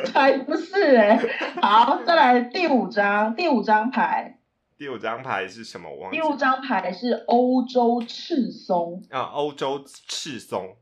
[0.06, 1.20] 才不是哎、
[1.62, 4.35] 好，再来第五张，第五张牌，
[4.78, 5.90] 第五张牌是什么？
[5.90, 9.02] 我忘记第五张牌是欧洲赤松。
[9.10, 10.76] 啊，欧洲赤松。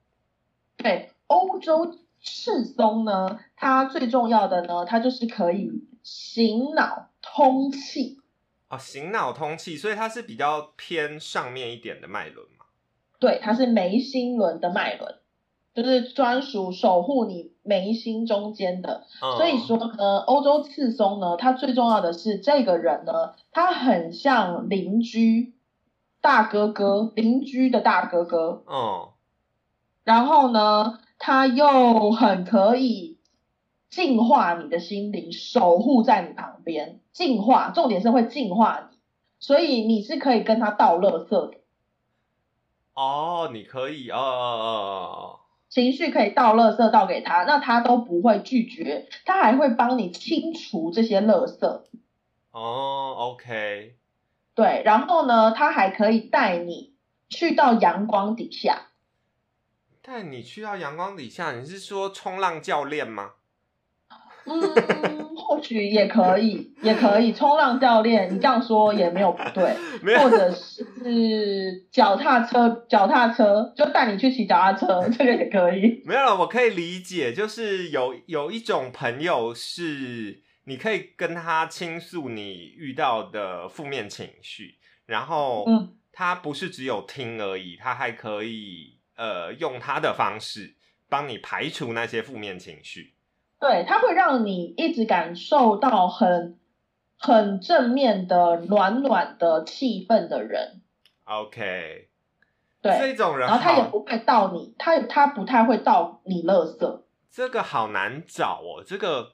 [0.77, 5.69] 对，欧洲赤松呢，它最重要的呢，它就是可以
[6.01, 8.19] 醒脑通气。
[8.67, 12.65] 啊，醒脑通气，所以它是比较偏上面一点的脉轮嘛。
[13.19, 15.19] 对，它是眉心轮的脉轮，
[15.73, 19.05] 就是专属守护你眉心中间的。
[19.21, 25.53] 嗯、所以说呢，欧洲赤松呢，它最重要的是这个人呢，他很像邻居
[26.21, 28.63] 大哥哥，邻居的大哥哥。
[28.67, 29.09] 嗯，
[30.03, 33.17] 然后呢，他又很可以
[33.89, 38.97] 净化你的心灵，守护在你旁边，净化，重点是会净化你，
[39.39, 41.57] 所以你是可以跟他倒垃圾的，
[42.95, 44.69] 哦，你可以，哦哦哦
[45.13, 45.39] 哦，
[45.73, 51.81] 情绪可以倒垃圾倒给他，那他都不会拒绝，他还会帮你清除这些垃圾。
[52.51, 53.95] 哦，OK，
[54.53, 56.93] 对，然后呢，他还可以带你
[57.27, 58.89] 去到阳光底下。
[60.03, 63.31] 带你去到阳光底下，你是说冲浪教练吗？
[64.45, 67.31] 嗯， 或许也可以，也可以。
[67.33, 69.73] 冲浪教练，你这样说也没有不对，
[70.03, 76.01] 没有或者是脚踏车，脚踏车就带你去骑脚踏车， 这个也可以。
[76.05, 84.75] 没有了，我可以理解，就是有有一种朋友是你可以跟他倾诉你遇到的负面情绪，
[85.05, 90.75] 然后嗯，他不是只有听而已，他还可以呃用他的方式
[91.09, 93.13] 帮你排除那些负面情绪。
[93.63, 96.59] 对，它会让你一直感受到很
[97.17, 100.81] 很正面的暖暖的气氛的人。
[101.23, 102.09] OK，
[102.81, 107.03] 对，这种人然后他也，不会倒你，他他不太会倒你垃圾。
[107.31, 109.31] 这个好难找哦，这个，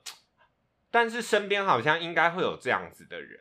[0.91, 3.39] 但是身边好像应该会有这样子的人。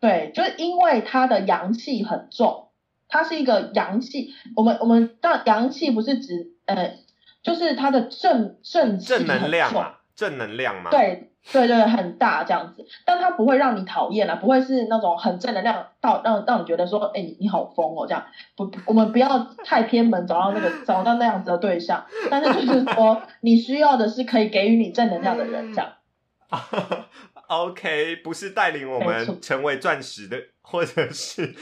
[0.00, 2.70] 对，就是因为他的阳气很重，
[3.06, 4.34] 他是一个阳气。
[4.56, 6.98] 我们我们当阳气不是指呃，
[7.46, 18.26] 就是他的正正气正能量嘛，正能量嘛。，对对对，很大这样子，但他不会让你讨厌啊，不会是那种很正能量到让让你觉得说，哎，你你好疯哦这样。
[18.56, 25.92] 不，我们不要太偏门，找到那个 找到那样子的对象，但是就是说，你需要的是可以给予你正能量的人这样。
[27.46, 31.54] OK，不是带领我们成为钻石的，或者是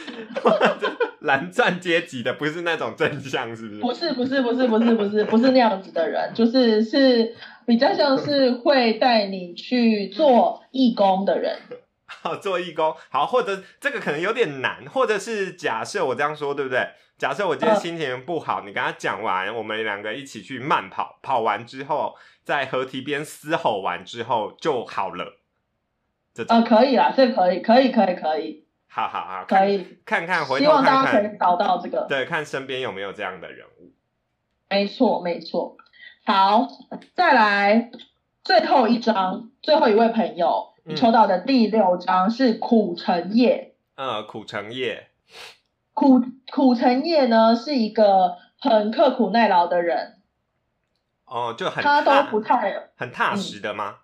[1.25, 3.81] 蓝钻阶级的，不是那种正向，是不是？
[3.81, 7.35] 不是不是不是不是不是不是那样子的人，就是是
[7.67, 11.57] 比较像是会带你去做义工的人。
[12.07, 16.87] 好，做义工，好，或者这个可能有点难，或者是假设我这样说，对不对？
[17.17, 25.41] 假设我今天嗯心情不好，你跟他讲完，我们两个一起去慢跑，跑完之后在河堤边嘶吼完之后就好了。
[26.35, 32.07] 这种，呃，可以啦，这可以可以可以可以好好好，可以，看看回希头看望大家可以，找到这个。
[32.09, 33.93] 对，看身边有没有这样的人物。
[34.69, 35.77] 没错没错。
[36.25, 36.69] 好，
[37.15, 37.91] 再来
[38.43, 43.75] 最后一张，最后一位朋友，你嗯抽到的第六张是苦橙叶。
[43.97, 45.09] 呃，苦橙叶，
[45.93, 46.23] 苦
[46.53, 50.19] 苦橙叶呢是一个很刻苦耐劳的人，
[51.27, 53.99] 哦，就很他都不太很踏实的吗？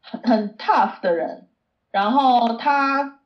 [0.00, 1.48] 很很 tough 的人，
[1.90, 3.18] 然后他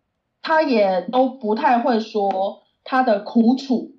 [0.42, 3.92] 他也都不太会说他的苦楚，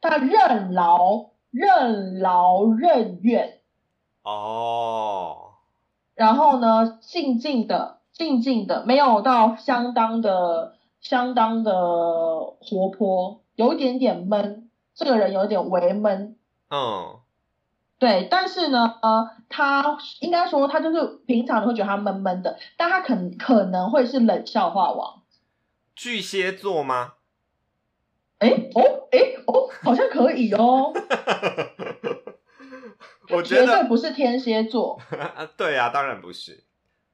[0.00, 3.60] 他任劳任劳任怨，
[4.22, 5.52] 哦，
[6.14, 16.36] 然后呢，静静的静静的，没有到相当的相当的活泼，有一点点闷，这个人有点微闷，
[16.70, 17.18] 嗯，
[17.98, 25.23] 对，但是呢，呃，他应该说他就是平常你会觉得他闷闷的，但他可可能会是冷笑话王。
[25.94, 27.14] 巨蟹座吗？
[28.38, 30.92] 哎哦哎哦，好像可以哦。
[33.30, 35.00] 我觉得，不是天蝎座，
[35.56, 36.64] 对啊，当然不是。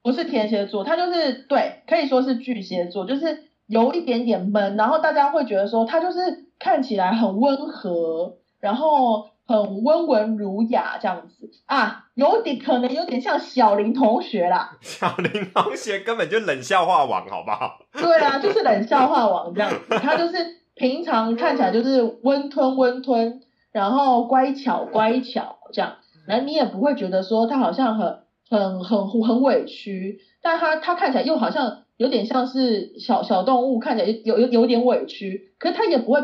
[0.02, 14.78] 不是天蝎座，他就是对，可以说是巨蟹座，就是有一点点闷，然后大家会觉得说他就是看起来很温和，然后很温文儒雅这样子啊，有点可能有点像小林同学啦。
[14.80, 17.80] 小林同学根本就冷笑话王，好不好？
[17.92, 20.36] 对啊，就是冷笑话王这样子，他就是
[20.76, 23.40] 平常看起来就是温吞温吞，
[23.72, 25.96] 然后乖巧乖巧这样，
[26.28, 36.20] 然后你也不会觉得说他好像很很很很委屈，但他他看起来又好像有点像是小小动物，看起来有有有点委屈，可是他也不会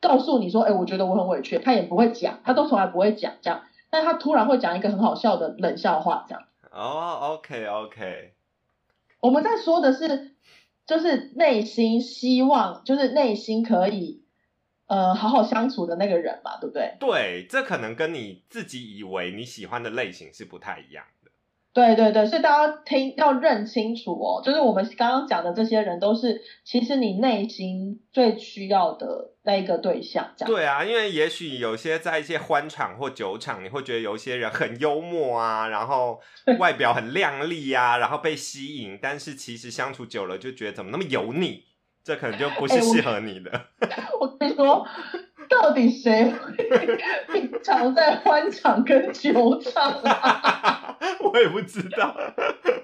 [0.00, 6.44] 告诉你说，哎，我觉得我很委屈，他也不会讲，他都从来不会讲这样，但他突然会讲一个很好笑的冷笑话这样。
[6.70, 8.32] 哦，OK OK，
[9.20, 10.32] 我们在说的是，
[10.86, 14.22] 就是内心希望，就是内心可以
[14.86, 16.96] 呃好好相处的那个人嘛，对不对？
[17.00, 21.17] 对，这可能跟你自己以为你喜欢的类型是不太一样的。
[21.78, 30.52] 对对对，所以大家听要认清楚哦，就是我们刚刚讲的这些人都是，其实你内心最需要的那一个对象，这样。
[30.52, 36.18] 对啊，因为也许有些在一些欢场或酒场，你会觉得有一些人很幽默啊，然后
[36.58, 41.62] 外表很靓丽啊，然后被吸引，但是其实相处久了就觉得怎么那么油腻，
[42.02, 43.66] 这可能就不是适合你的。
[44.18, 44.84] 我跟你说，
[45.48, 46.56] 到底谁会
[47.32, 50.96] 平常在欢场跟酒场啊？
[51.20, 52.14] 我也不知道。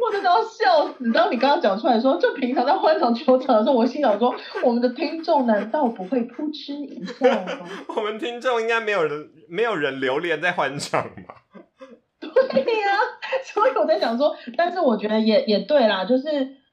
[0.00, 1.10] 我真的要笑死！
[1.12, 7.66] 当你刚刚讲出来说，就平常在欢场球场的时候，我心想说，我们的听众难道不会扑哧一笑吗？
[7.96, 11.42] 我们听众应该没有人没有人留恋在欢场吧？
[12.20, 12.88] 对呀、
[13.44, 16.24] 所以我在想说，但是我觉得也也对啦，就是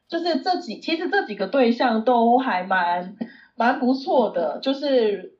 [0.07, 3.15] 就是这几其实这几个对象都还蛮
[3.55, 5.33] 蛮不错的，就是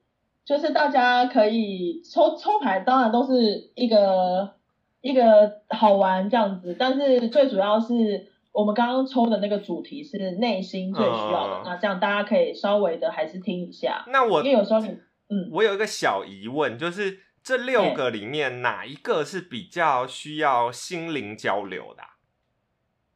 [0.52, 4.56] 就是大家可以抽抽牌，当然都是一个
[4.99, 14.89] 一个好玩这样子，但是最主要是我们刚刚抽的那个主题是内心最需要的，嗯那这样大家可以稍微的还是听一下，那我因为有时候你
[15.30, 15.47] 嗯。
[15.54, 22.11] 我有一个小疑问，就是这六个里面哪一个是比较需要心灵交流的啊、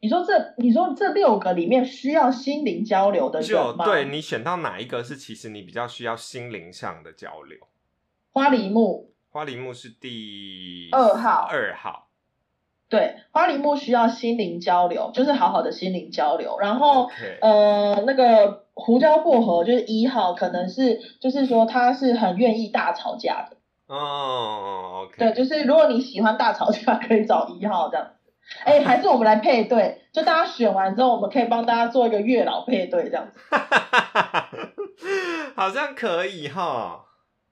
[0.01, 3.73] 你说这你说这六个里面需要心灵交流的就？
[3.83, 7.57] 对你选到哪一个是其实你比较需要心灵上的交流？
[8.31, 12.09] 花梨木，花梨木是第二号二号。
[12.87, 16.59] 对，花梨木需要心灵交流，就是好好的心灵交流。
[16.59, 17.09] 然后
[17.41, 23.57] 呃，那个胡椒薄荷就是一号，可能是就是说他是很愿意大吵架的。
[23.87, 28.14] 哦对，就是如果你喜欢大吵架，可以找一号这样子。
[28.63, 33.39] 哎，还是我们来配对，就大家选完之后，我们可以帮大家做一个月老配对这样子。
[35.55, 37.01] 好像可以哈。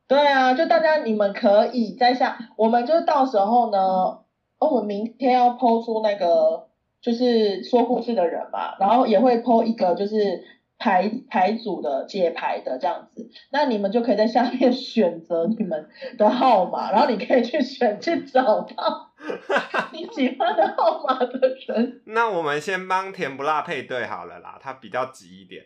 [0.08, 4.26] 对啊，就大家你们可以在下，我们就到时候呢，哦，
[4.60, 6.68] 我们明天要抛出那个
[7.02, 10.44] 就是说故事的人嘛，然后也会抛一个就是
[10.78, 19.13] 牌牌组的解牌的这样子，那你们就可以在下面 选择你们的号码，然后你可以去选去找到
[19.92, 22.02] 你喜欢的号码的人。
[22.06, 25.66] 那我们先帮甜不辣配对好了啦，他比较急一点。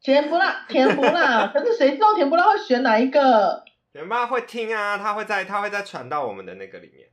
[0.00, 3.64] 甜不辣，甜不辣， 可是谁知道甜不辣会选哪一个？
[3.92, 7.08] 甜不辣会听啊，他会在他会再传到我们的那个里面。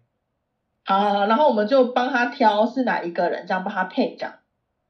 [0.85, 4.35] 好好好，然后我们就帮他挑是哪一个人，这样帮他配这样。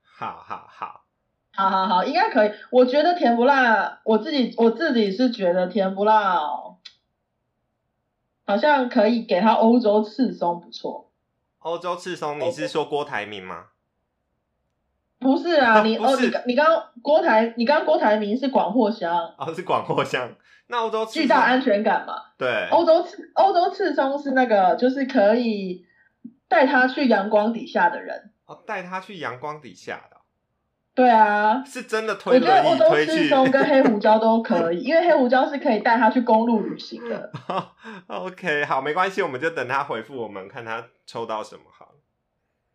[0.04, 1.06] 好好好，
[1.54, 2.52] 好好好，应该可以。
[2.70, 6.75] 我觉得甜不辣，我自己我自己是觉得甜不辣、哦，
[8.46, 11.12] 好像可以给他欧洲赤松不错。
[11.60, 13.66] 欧洲赤松，你是说郭台铭吗？
[15.20, 20.36] 不是啊，你 不是哦，你你刚刚郭台，你刚刚郭台铭是广藿香，哦，是广藿香。
[20.68, 22.16] 那欧洲赤松巨大安全感嘛。
[22.38, 25.86] 对，欧洲赤欧洲赤松是那个，就是可以
[26.48, 28.32] 带他去阳光底下的人。
[28.46, 30.15] 哦，带他去阳光底下的，
[30.96, 33.24] 对啊，是真的我推觉得欧洲轮椅推去。
[33.24, 37.30] 赤松跟黑胡椒都可以，因为黑胡椒是可以带他去公路旅行的。
[38.08, 41.92] OK，好，没关系，我们就等他回复我们，看他抽到什么好了。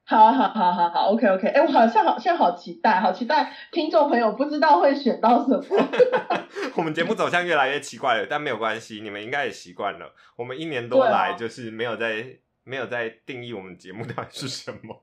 [0.04, 5.88] 好好好好好，OK OK，哎，我好像好现在好期待，好期待听众朋友不知道会选到什么。
[6.76, 10.12] 我们节目走向越来越奇怪了，但没有关系，你们应该也习惯了。
[10.36, 12.26] 我们一年多来就是没有在
[12.64, 15.02] 没有在定义我们节目到底是什么。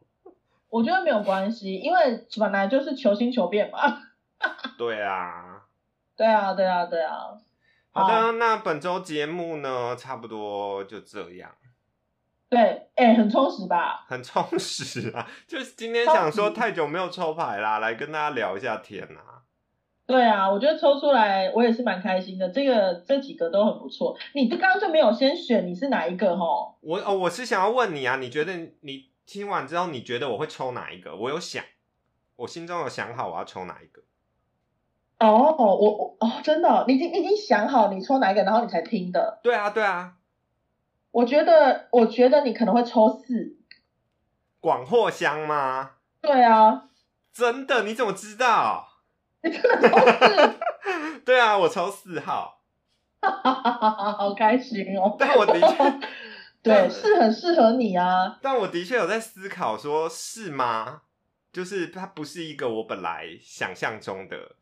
[0.69, 3.79] 我觉得没有关系，因为本来就是求新求变嘛。
[4.77, 5.63] 对啊，
[6.15, 7.13] 对啊，对啊，对啊。
[7.91, 11.49] 好的，好那本周节目呢，差不多就这样，
[12.47, 14.05] 对，哎，很充实吧？
[14.07, 15.27] 很充实啊。
[15.47, 19.41] 就是今天想说太久没有抽牌啦，来跟大家聊一下天啊。
[20.05, 24.15] 对啊，我觉得抽出来我也是蛮开心的，这个这几个都很不错。
[24.33, 26.77] 你刚刚就没有先选你是哪一个吼？
[26.81, 31.15] 我哦，我是想要问你啊，你觉得你听完之后，你觉得我会抽哪一个？
[31.15, 31.63] 我有想，
[32.37, 34.01] 我心中有想好我要抽哪一个。
[35.19, 39.39] 哦，我我哦，真的哦、你已经你已经想好你抽哪一个，然后你才听的。
[39.43, 40.13] 对啊，对啊，
[41.11, 43.57] 我觉得，我觉得你可能会抽四。
[44.59, 45.91] 广藿香吗？
[46.21, 46.89] 对啊，
[47.33, 47.83] 真的？
[47.83, 48.87] 你怎么知道？
[49.43, 51.19] 你真的抽四？
[51.25, 52.61] 对啊，我抽四号，
[53.21, 55.15] 好开心哦！
[55.19, 55.99] 但我的确，
[56.67, 58.37] 对，是很适合你啊。
[58.41, 61.01] 但我的确有在思考，说是吗？
[61.51, 64.55] 就是它不是一个我本来想象中的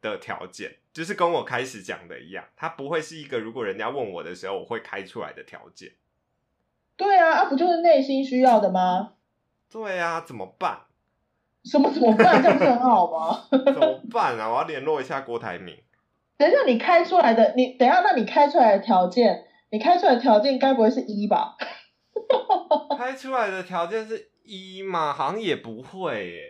[0.00, 5.92] 的条件，就是跟我开始讲的一样，它不会是一个如果人家问我的时候我会开出来的条件。
[6.96, 9.14] 对啊，啊不就是内心需要的吗？
[9.70, 10.80] 对啊，怎么办？
[11.64, 12.42] 什么怎么办？
[12.42, 13.44] 这样不是很好吗？
[13.50, 14.48] 怎么办啊？
[14.48, 15.76] 我要联络一下郭台铭。
[16.38, 21.56] 等一下，你开出来的，你等一下，那你开出来的条件，你开出来的条件该不会是一吧？
[22.98, 25.12] 开出来的条件是一吗？
[25.12, 26.42] 好像也不会耶。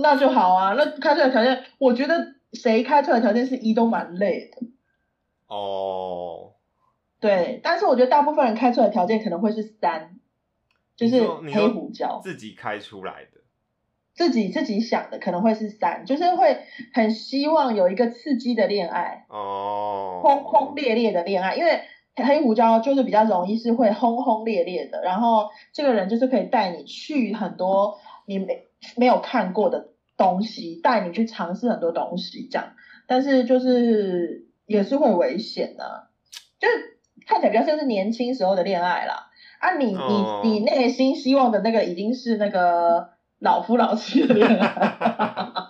[0.00, 0.74] 那就好啊。
[0.74, 4.66] 那开出来的条件，我觉得谁开出来的条件是一都蛮累的。
[5.48, 6.54] 哦，
[7.20, 10.18] 对，但是我觉得大部分人开出来的条件可能会是三，
[10.96, 12.20] 就是黑胡椒。
[12.22, 13.42] 自己开出来的。
[14.14, 16.58] 自己自己想的可能会是三，就是会
[16.92, 21.82] 很希望有一个刺激的恋爱，哦，轰轰烈烈的恋爱，因为
[22.16, 32.72] 黑胡椒就是比较容易是会轰轰烈烈的，然后这个人就是可以带你去很多你没没有看过的东西，带你去尝试很多东西这样，
[33.06, 36.08] 但是就是也是会危险的、
[36.58, 39.30] 就是看起来比较像是年轻时候的恋爱啦。
[39.58, 45.48] 啊你，你哦你你内心希望的那个已经是那个老夫老妻的恋爱。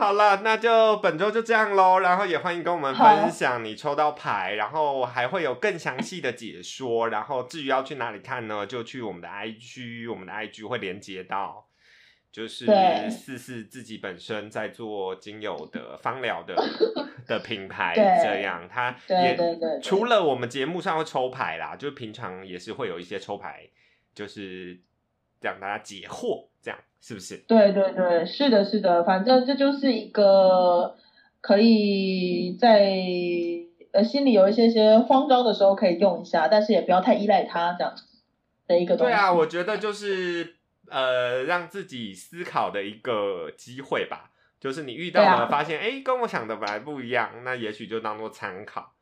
[0.00, 1.98] 好了，那就本周就这样喽。
[1.98, 7.10] 然后也欢迎跟我们分享你抽到牌，然后还会有更详细的解说。
[7.10, 11.66] 然后至于要去哪里看呢，就去我们的 IG，我们的 IG 会连接到，
[12.32, 16.56] 就是对四四自己本身在做精油的芳疗的
[17.28, 23.68] 的品牌，对这样它对也对对对除了我们节目上会抽牌啦，就平常也是会有一些抽牌，
[24.14, 24.80] 就是
[25.40, 27.38] 让大家解惑，这样是不是？
[27.48, 30.96] 对对对，是的，是的，反正这就是一个
[31.40, 32.96] 可以在
[33.92, 37.94] 呃心里有一些些慌张的时候可以用一下，但是也不要太依赖它这样
[38.66, 39.12] 的一个东西。
[39.12, 40.56] 对啊，我觉得就是
[40.88, 44.30] 呃，让自己思考的一个机会吧。
[44.60, 48.92] 就是你遇到了，发现哎、诶跟我想的本来不一样，那也许就当做参考，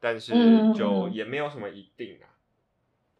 [0.00, 0.32] 但是
[0.74, 2.32] 就嗯也没有什么一定啊。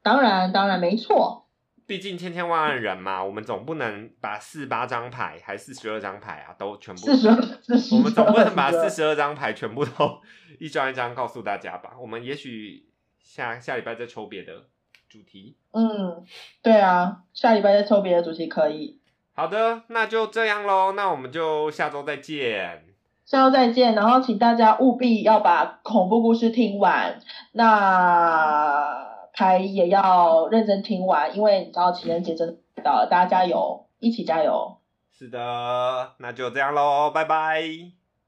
[0.03, 1.44] 当然当然没错，
[1.87, 10.21] 毕竟千千万万人嘛，我们总不能把四八张牌还四十二张牌啊，都全部四十二四十我们总不能把四四十二张牌全部都
[10.59, 11.91] 一张一张告诉大家吧？
[12.01, 12.87] 我们也许
[13.19, 14.65] 下下礼拜再抽别的
[15.09, 15.57] 主题。
[15.73, 16.25] 嗯，
[16.63, 19.01] 对啊，下礼拜再抽别的主题可以。
[19.35, 22.85] 好的，那就这样喽，那我们就下周再见。
[23.27, 27.19] 下周再见，然后请大家务必要把恐怖故事听完，
[27.53, 34.79] 那牌也要认真听完，因为你知道情人节真的到了，大家加油，一起加油，
[35.13, 37.63] 是的，那就这样喽，拜拜，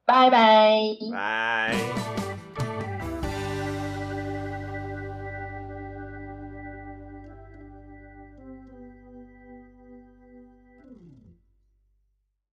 [0.04, 0.70] 拜拜。
[1.12, 2.25] 拜。